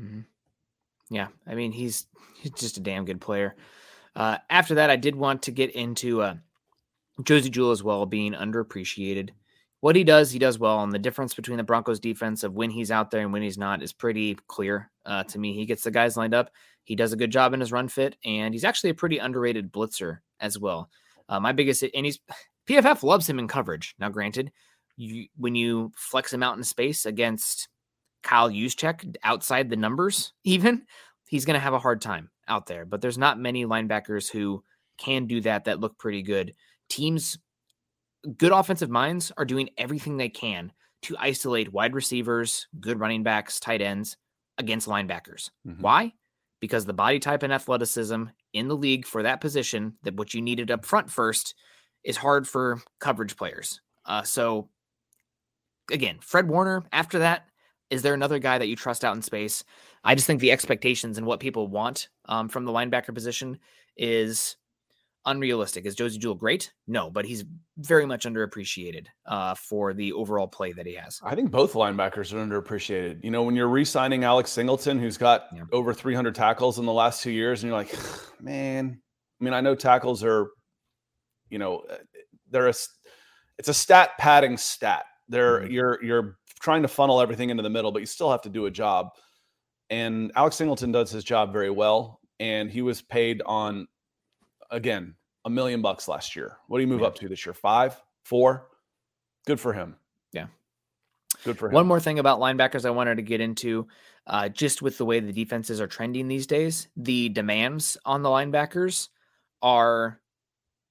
[0.00, 0.20] Mm-hmm.
[1.10, 1.28] Yeah.
[1.46, 2.06] I mean, he's
[2.38, 3.56] he's just a damn good player.
[4.16, 6.34] Uh, after that, I did want to get into uh,
[7.22, 9.30] Josey Jewell as well being underappreciated.
[9.80, 10.82] What he does, he does well.
[10.82, 13.58] And the difference between the Broncos defense of when he's out there and when he's
[13.58, 15.54] not is pretty clear uh, to me.
[15.54, 16.50] He gets the guys lined up.
[16.84, 19.72] He does a good job in his run fit, and he's actually a pretty underrated
[19.72, 20.90] blitzer as well.
[21.28, 22.18] Uh, my biggest, and he's
[22.68, 23.94] PFF loves him in coverage.
[23.98, 24.52] Now, granted,
[24.96, 27.68] you, when you flex him out in space against
[28.22, 30.82] Kyle Juszczyk outside the numbers, even
[31.28, 34.62] he's going to have a hard time out there, but there's not many linebackers who
[34.98, 36.54] can do that that look pretty good.
[36.88, 37.38] Teams,
[38.36, 43.58] good offensive minds are doing everything they can to isolate wide receivers, good running backs,
[43.58, 44.16] tight ends
[44.58, 45.50] against linebackers.
[45.66, 45.82] Mm-hmm.
[45.82, 46.12] Why?
[46.60, 50.42] Because the body type and athleticism in the league for that position, that what you
[50.42, 51.54] needed up front first,
[52.04, 53.80] is hard for coverage players.
[54.04, 54.68] Uh, so,
[55.90, 57.46] again, Fred Warner, after that,
[57.88, 59.64] is there another guy that you trust out in space?
[60.04, 63.58] I just think the expectations and what people want um, from the linebacker position
[63.96, 64.56] is
[65.26, 65.86] unrealistic.
[65.86, 66.72] Is Josey Jewell great?
[66.86, 67.44] No, but he's
[67.78, 71.20] very much underappreciated uh, for the overall play that he has.
[71.22, 73.22] I think both linebackers are underappreciated.
[73.22, 75.64] You know, when you're re-signing Alex Singleton, who's got yeah.
[75.72, 77.94] over 300 tackles in the last two years, and you're like,
[78.40, 79.00] man.
[79.40, 80.50] I mean, I know tackles are,
[81.48, 81.96] you know, uh,
[82.50, 82.74] they're a,
[83.58, 85.04] it's a stat padding stat.
[85.28, 85.72] They're mm-hmm.
[85.72, 88.66] you're you're trying to funnel everything into the middle, but you still have to do
[88.66, 89.08] a job.
[89.88, 93.88] And Alex Singleton does his job very well, and he was paid on
[94.70, 95.14] again,
[95.44, 96.56] a million bucks last year.
[96.68, 97.08] What do you move yeah.
[97.08, 97.54] up to this year?
[97.54, 98.66] Five, four?
[99.46, 99.96] Good for him.
[100.32, 100.46] Yeah.
[101.44, 101.74] Good for him.
[101.74, 103.88] One more thing about linebackers I wanted to get into,
[104.26, 108.28] uh, just with the way the defenses are trending these days, the demands on the
[108.28, 109.08] linebackers
[109.62, 110.20] are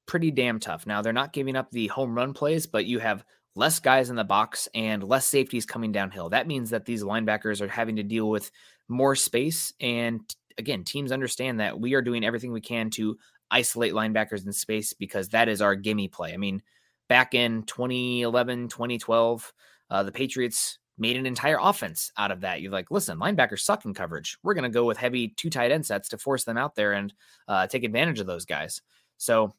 [0.08, 0.88] pretty damn tough.
[0.88, 3.24] Now, they're not giving up the home run plays, but you have
[3.56, 6.30] less guys in the box and less safeties coming downhill.
[6.30, 8.50] That means that these linebackers are having to deal with
[8.88, 9.74] more space.
[9.80, 10.22] And
[10.58, 13.18] again, teams understand that we are doing everything we can to
[13.52, 16.34] isolate linebackers in space because that is our gimme play.
[16.34, 16.62] I mean,
[17.08, 19.54] back in 2011, 2012,
[19.90, 22.62] uh, the Patriots made an entire offense out of that.
[22.62, 24.38] You're like, listen, linebackers suck in coverage.
[24.44, 26.94] We're going to go with heavy two tight end sets to force them out there
[26.94, 27.14] and
[27.48, 28.82] uh, take advantage of those guys.
[29.18, 29.54] So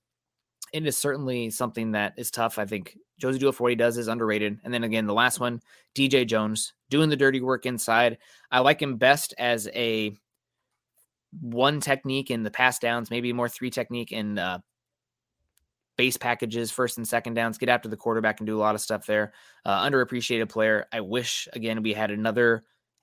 [0.72, 2.58] it is certainly something that is tough.
[2.58, 4.60] I think Josey Jewell for what he does is underrated.
[4.64, 5.60] And then again, the last one,
[5.94, 8.18] DJ Jones doing the dirty work inside.
[8.50, 10.16] I like him best as a
[11.40, 14.58] one technique in the pass downs, maybe more three technique in uh,
[15.96, 18.80] base packages, first and second downs, get after the quarterback and do a lot of
[18.80, 19.32] stuff there.
[19.64, 20.86] Uh, underappreciated player.
[20.92, 22.62] I wish, again, we had another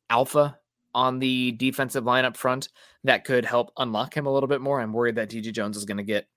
[0.10, 0.58] alpha
[0.96, 2.70] on the defensive line up front
[3.04, 4.82] that could help unlock him a little bit more.
[4.82, 6.28] I'm worried that DJ Jones is going to get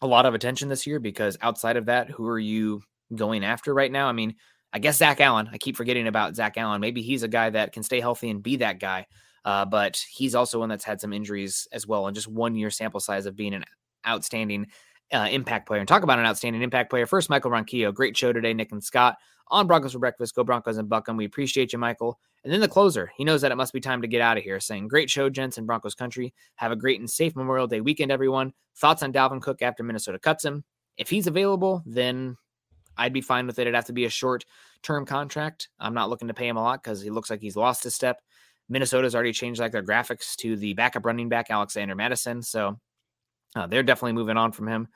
[0.00, 2.82] a lot of attention this year because outside of that, who are you
[3.14, 4.06] going after right now?
[4.06, 4.36] I mean,
[4.72, 5.48] I guess Zach Allen.
[5.52, 6.80] I keep forgetting about Zach Allen.
[6.80, 9.06] Maybe he's a guy that can stay healthy and be that guy.
[9.48, 12.68] Uh, but he's also one that's had some injuries as well, and just one year
[12.68, 13.64] sample size of being an
[14.06, 14.66] outstanding
[15.10, 15.80] uh, impact player.
[15.80, 17.06] And talk about an outstanding impact player.
[17.06, 17.94] First, Michael Ronquillo.
[17.94, 19.16] Great show today, Nick and Scott
[19.50, 20.34] on Broncos for Breakfast.
[20.34, 21.16] Go Broncos and Buckham.
[21.16, 22.20] We appreciate you, Michael.
[22.44, 23.10] And then the closer.
[23.16, 25.30] He knows that it must be time to get out of here, saying, Great show,
[25.30, 26.34] gents in Broncos country.
[26.56, 28.52] Have a great and safe Memorial Day weekend, everyone.
[28.76, 30.62] Thoughts on Dalvin Cook after Minnesota cuts him?
[30.98, 32.36] If he's available, then
[32.98, 33.62] I'd be fine with it.
[33.62, 34.44] It'd have to be a short
[34.82, 35.70] term contract.
[35.80, 37.94] I'm not looking to pay him a lot because he looks like he's lost his
[37.94, 38.20] step.
[38.68, 42.78] Minnesota's already changed like their graphics to the backup running back Alexander Mattison, so
[43.56, 44.88] uh, they're definitely moving on from him.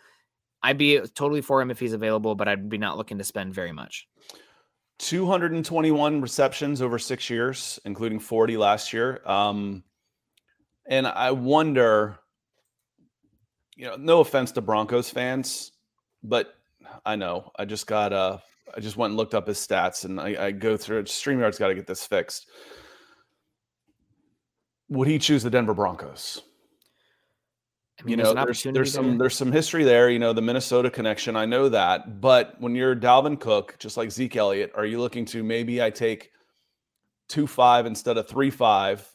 [0.63, 3.55] I'd be totally for him if he's available, but I'd be not looking to spend
[3.55, 4.07] very much.
[4.99, 9.21] 221 receptions over six years, including 40 last year.
[9.27, 9.83] Um,
[10.87, 12.19] and I wonder,
[13.75, 15.73] you know, no offense to Broncos fans,
[16.23, 16.55] but
[17.05, 18.39] I know I just got uh
[18.77, 21.07] I just went and looked up his stats and I, I go through it.
[21.07, 22.49] StreamYard's got to get this fixed
[24.93, 26.43] would he choose the Denver Broncos?
[27.99, 30.11] I mean, you know, there's, there's, there's some there's some history there.
[30.11, 31.37] You know, the Minnesota connection.
[31.37, 35.25] I know that, but when you're Dalvin Cook, just like Zeke Elliott, are you looking
[35.27, 36.31] to maybe I take
[37.29, 39.07] two five instead of three five,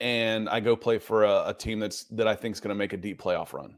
[0.00, 2.74] and I go play for a, a team that's that I think is going to
[2.74, 3.76] make a deep playoff run?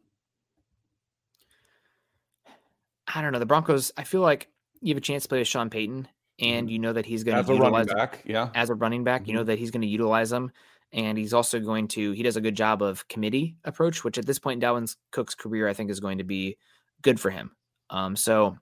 [3.13, 3.39] I don't know.
[3.39, 3.93] The Broncos.
[3.97, 4.49] I feel like
[4.81, 6.07] you have a chance to play with Sean Payton,
[6.39, 6.73] and mm-hmm.
[6.73, 8.23] you know that he's going to utilize back.
[8.25, 9.31] Yeah, as a running back, mm-hmm.
[9.31, 9.49] you know mm-hmm.
[9.49, 10.53] that he's going to utilize them
[10.93, 14.27] and he's also going to he does a good job of committee approach which at
[14.27, 16.57] this point in dalvin cook's career i think is going to be
[17.03, 17.51] good for him.
[17.91, 18.57] Um, so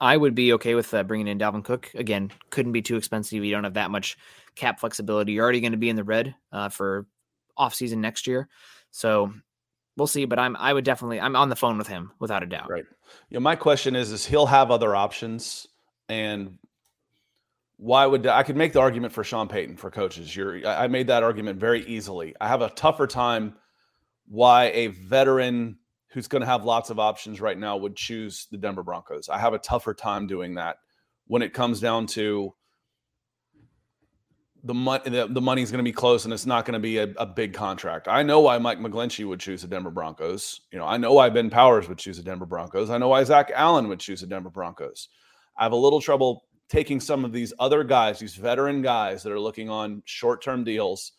[0.00, 1.90] i would be okay with uh, bringing in dalvin cook.
[1.94, 3.44] Again couldn't be too expensive.
[3.44, 4.16] You don't have that much
[4.54, 5.32] cap flexibility.
[5.32, 7.06] You're already going to be in the red uh, for
[7.56, 8.48] off season next year.
[8.90, 9.32] So
[9.96, 12.46] we'll see but i'm i would definitely i'm on the phone with him without a
[12.46, 12.70] doubt.
[12.70, 12.84] Right.
[13.28, 15.66] Yeah my question is is he'll have other options
[16.08, 16.58] and
[17.80, 20.36] why would I could make the argument for Sean Payton for coaches.
[20.36, 22.34] You're I made that argument very easily.
[22.38, 23.54] I have a tougher time
[24.28, 25.78] why a veteran
[26.12, 29.30] who's going to have lots of options right now would choose the Denver Broncos.
[29.30, 30.76] I have a tougher time doing that
[31.26, 32.54] when it comes down to
[34.62, 36.98] the money the, the money's going to be close and it's not going to be
[36.98, 38.08] a, a, big contract.
[38.08, 40.60] I know why Mike McGlinchey would choose the Denver Broncos.
[40.70, 42.90] You know, I know why Ben Powers would choose the Denver Broncos.
[42.90, 45.08] I know why Zach Allen would choose the Denver Broncos.
[45.56, 49.32] I have a little trouble taking some of these other guys, these veteran guys that
[49.32, 51.12] are looking on short term deals,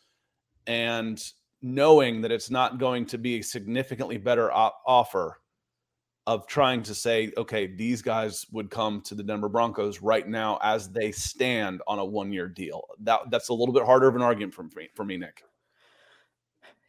[0.66, 1.22] and
[1.62, 5.38] knowing that it's not going to be a significantly better offer
[6.28, 10.60] of trying to say, okay, these guys would come to the Denver Broncos right now
[10.64, 12.84] as they stand on a one year deal.
[13.02, 15.44] That that's a little bit harder of an argument for me, for me, Nick.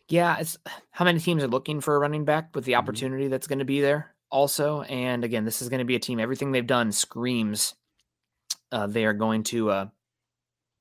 [0.09, 0.59] Yeah, it's
[0.91, 2.79] how many teams are looking for a running back with the mm-hmm.
[2.79, 4.83] opportunity that's going to be there also.
[4.83, 6.21] And again, this is going to be a team.
[6.21, 7.75] Everything they've done screams
[8.73, 9.87] uh, they are going to uh,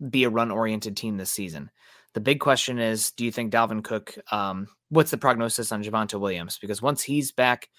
[0.09, 1.69] be a run oriented team this season.
[2.13, 6.19] The big question is do you think Dalvin Cook um, what's the prognosis on Javonte
[6.19, 6.57] Williams?
[6.59, 7.69] Because once he's back,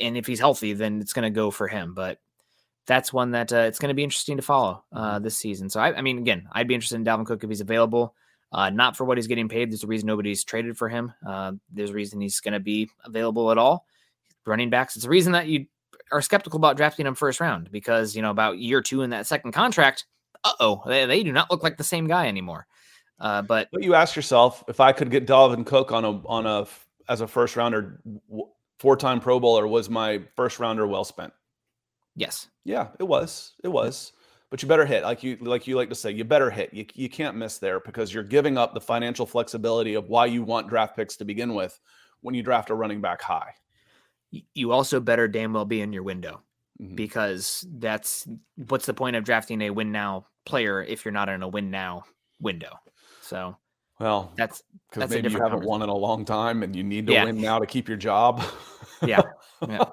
[0.00, 1.92] and if he's healthy, then it's going to go for him.
[1.92, 2.18] But
[2.86, 5.24] that's one that uh, it's going to be interesting to follow uh, Mm-hmm.
[5.24, 5.68] this season.
[5.68, 8.14] So I, I mean, again, I'd be interested in Dalvin Cook if he's available.
[8.52, 9.70] Uh, not for what he's getting paid.
[9.70, 11.12] There's a reason nobody's traded for him.
[11.26, 13.84] Uh, there's a reason he's going to be available at all.
[14.46, 14.94] Running backs.
[14.94, 15.66] It's a reason that you
[16.12, 19.26] are skeptical about drafting him first round because you know about year two in that
[19.26, 20.04] second contract.
[20.44, 22.66] Uh oh, they, they do not look like the same guy anymore.
[23.18, 26.46] Uh, but But you ask yourself, if I could get Dalvin Cook on a on
[26.46, 26.66] a
[27.08, 28.00] as a first rounder,
[28.78, 31.32] four time Pro Bowler, was my first rounder well spent?
[32.16, 33.52] yes, Yeah, it was.
[33.62, 34.12] It was.
[34.50, 36.72] But you better hit, like you like you like to say, you better hit.
[36.72, 40.42] You you can't miss there because you're giving up the financial flexibility of why you
[40.42, 41.78] want draft picks to begin with
[42.20, 43.54] when you draft a running back high.
[44.54, 46.42] You also better damn well be in your window
[46.80, 46.96] Mhm.
[46.96, 48.26] because that's
[48.68, 51.70] what's the point of drafting a win now player if you're not in a win
[51.70, 52.04] now
[52.40, 52.78] window.
[53.22, 53.56] So
[53.98, 57.12] Well, that's because maybe you haven't won in a long time and you need to
[57.14, 57.24] Yeah.
[57.24, 58.42] win now to keep your job.
[59.02, 59.22] Yeah.
[59.68, 59.84] Yeah.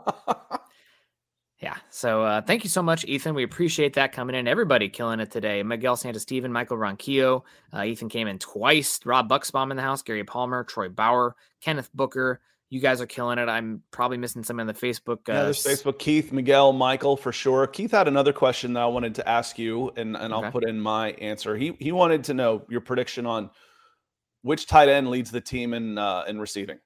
[1.62, 1.78] Yeah.
[1.90, 3.34] So uh, thank you so much, Ethan.
[3.36, 4.48] We appreciate that coming in.
[4.50, 5.64] Everybody killing it today.
[5.64, 7.44] Miguel Santa Steven, Michael Ronquillo.
[7.74, 9.00] Uh, Ethan came in twice.
[9.06, 10.02] Rob Bucksbaum in the house.
[10.02, 12.42] Gary Palmer, Troy Bauer, Kenneth Booker.
[12.74, 13.48] You guys are killing it.
[13.48, 15.30] I'm probably missing some in the Facebook.
[15.30, 16.00] Uh, Yeah, there's Facebook.
[16.00, 17.68] Keith, Miguel, Michael, for sure.
[17.68, 20.82] Keith had another question that I wanted to ask you, and, and I'll put in
[20.82, 21.56] my answer.
[21.56, 23.52] He he wanted to know your prediction on
[24.42, 26.80] which tight end leads the team in uh, in receiving.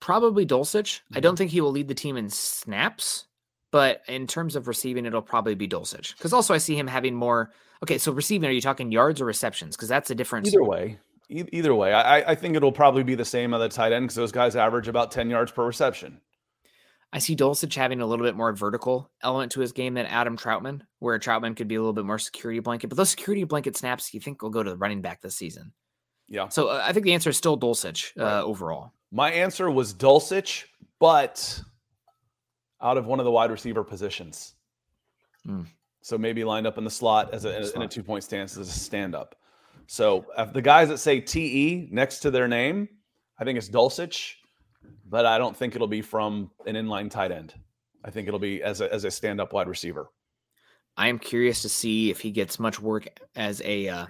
[0.00, 1.02] Probably Dulcich.
[1.14, 1.22] I Mhm.
[1.22, 3.26] don't think he will lead the team in snaps,
[3.70, 6.16] but in terms of receiving, it'll probably be Dulcich.
[6.16, 7.52] Because also I see him having more.
[7.84, 9.76] Okay, so receiving, are you talking yards or receptions?
[9.76, 10.48] Because that's a difference.
[10.48, 10.98] Either way,
[11.28, 14.04] e- either way, I, I think it'll probably be the same at the tight end
[14.04, 16.20] because those guys average about ten yards per reception.
[17.12, 20.36] I see Dulcich having a little bit more vertical element to his game than Adam
[20.36, 22.88] Trautman, where Trautman could be a little bit more security blanket.
[22.88, 25.72] But those security blanket snaps, you think will go to the running back this season.
[26.26, 28.40] Yeah, So uh, I think the answer is still Dulcich uh, Right.
[28.40, 28.92] overall.
[29.12, 30.64] my answer was Dulcich,
[30.98, 31.60] but
[32.82, 34.54] out of one of the wide receiver positions.
[35.46, 35.62] Hmm.
[36.00, 38.24] So maybe lined up in the slot as a, in a- in a two point
[38.24, 39.36] stance as a stand up.
[39.86, 42.88] So if the guys that say TE next to their name,
[43.38, 44.34] I think it's Dulcich,
[45.06, 47.54] but I don't think it'll be from an inline tight end.
[48.04, 50.08] I think it'll be as a, as a stand up wide receiver.
[50.96, 54.06] I am curious to see if he gets much work as a uh,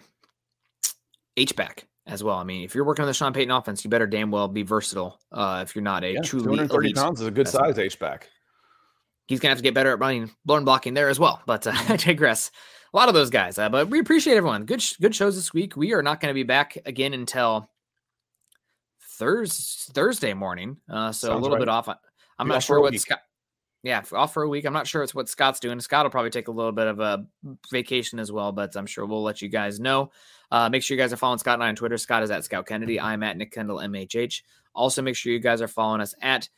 [1.36, 2.36] H back as well.
[2.36, 4.62] I mean, if you're working on the Sean Payton offense, you better damn well be
[4.62, 5.18] versatile.
[5.32, 7.98] Uh, if you're not a Yeah, truly 230 elite, pounds is a good size H
[7.98, 8.28] back.
[9.26, 11.40] he's gonna have to get better at running, blown blocking there as well.
[11.46, 12.50] But uh, I digress.
[12.94, 14.66] A lot of those guys, uh, but we appreciate everyone.
[14.66, 15.76] Good, sh- good shows this week.
[15.76, 17.68] We are not going to be back again until
[19.18, 20.76] Thursday, Thursday morning.
[20.88, 21.58] Uh, so a little right.
[21.58, 21.88] bit off.
[22.38, 22.94] I'm not sure what.
[23.00, 23.18] Scott.
[23.82, 24.64] Yeah, off for a week.
[24.64, 25.78] I'm not sure it's what Scott's doing.
[25.80, 27.26] Scott will probably take a little bit of a
[27.72, 30.12] vacation as well, but I'm sure we'll let you guys know.
[30.52, 31.98] Uh, make sure you guys are following Scott and I on Twitter.
[31.98, 33.00] Scott is at Scout Kennedy.
[33.00, 34.42] I'm at Nick Kendell MHH.
[34.72, 36.48] Also, make sure you guys are following us at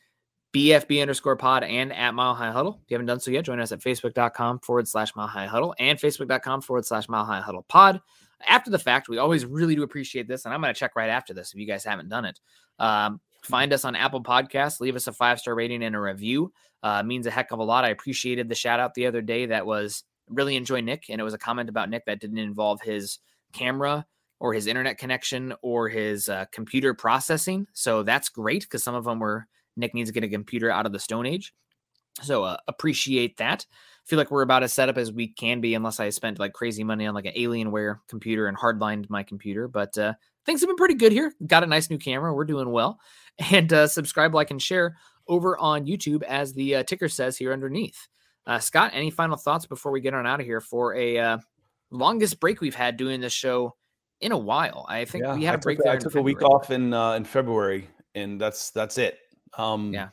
[0.57, 2.81] BFB underscore pod and at Mile High Huddle.
[2.83, 5.75] If you haven't done so yet, join us at facebook.com forward slash Mile High Huddle
[5.79, 8.01] and facebook.com forward slash Mile High Huddle pod.
[8.49, 11.11] After the fact, we always really do appreciate this, and I'm going to check right
[11.11, 12.41] after this if you guys haven't done it.
[12.79, 16.51] Um, find us on Apple Podcasts, leave us a five star rating and a review.
[16.83, 17.85] Uh, means a heck of a lot.
[17.85, 21.25] I appreciated the shout out the other day that was really enjoy Nick, and it
[21.25, 23.19] was a comment about Nick that didn't involve his
[23.53, 24.07] camera
[24.41, 27.67] or his internet connection or his uh, computer processing.
[27.75, 30.87] So that's great because some of them were Nick needs to get a computer out
[30.87, 31.53] of the Stone Age.
[32.23, 33.67] So uh, appreciate that.
[34.05, 36.53] Feel like we're about as set up as we can be, unless I spent like
[36.53, 39.69] crazy money on like an Alienware computer and hardlined my computer.
[39.69, 40.15] But uh,
[40.45, 41.35] things have been pretty good here.
[41.47, 42.33] Got a nice new camera.
[42.33, 42.99] We're doing well.
[43.51, 44.97] And uh, subscribe, like, and share
[45.29, 48.09] over on YouTube, as the uh, ticker says here underneath.
[48.47, 51.39] Uh, Scott, any final thoughts before we get on out of here for a uh,
[51.91, 53.75] longest break we've had doing this show
[54.23, 54.87] in a while?
[54.89, 55.93] I think we had I a break took, there.
[55.93, 59.19] I in took a week off in uh, in February, and that's that's it.
[59.55, 60.09] Um, Yeah.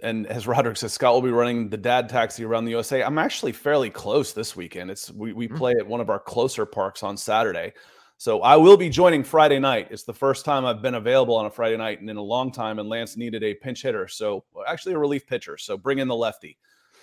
[0.00, 3.04] And as Roderick says, Scott will be running the dad taxi around the USA.
[3.04, 4.90] I'm actually fairly close this weekend.
[4.90, 5.56] It's we we Mm.
[5.56, 7.72] play at one of our closer parks on Saturday,
[8.18, 9.88] so I will be joining Friday night.
[9.92, 12.50] It's the first time I've been available on a Friday night and in a long
[12.50, 12.80] time.
[12.80, 15.56] And Lance needed a pinch hitter, so actually a relief pitcher.
[15.56, 16.58] So bring in the lefty.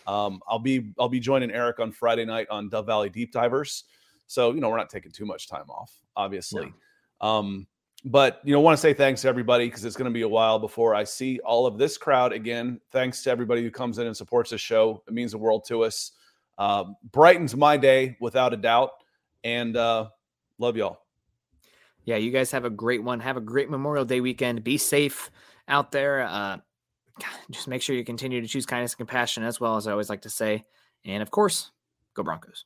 [0.05, 3.85] Um, I'll be I'll be joining Eric on Friday night on Dove Valley Deep Divers.
[4.27, 6.73] So you know we're not taking too much time off, obviously.
[7.21, 7.65] Um,
[8.05, 10.27] but you know, want to say thanks to everybody because it's going to be a
[10.27, 12.79] while before I see all of this crowd again.
[12.91, 15.03] Thanks to everybody who comes in and supports this show.
[15.07, 16.13] It means the world to us.
[16.57, 18.91] Um, brightens my day without a doubt.
[19.43, 20.09] And uh,
[20.57, 20.99] love y'all.
[22.05, 23.19] yeah, you guys have a great one.
[23.19, 24.63] Have a great Memorial Day weekend.
[24.63, 25.29] Be safe
[25.67, 26.21] out there.
[26.21, 26.57] Uh,
[27.51, 30.09] just make sure you continue to choose kindness and compassion, as well as I always
[30.09, 30.65] like to say.
[31.05, 31.71] And of course,
[32.13, 32.65] go Broncos.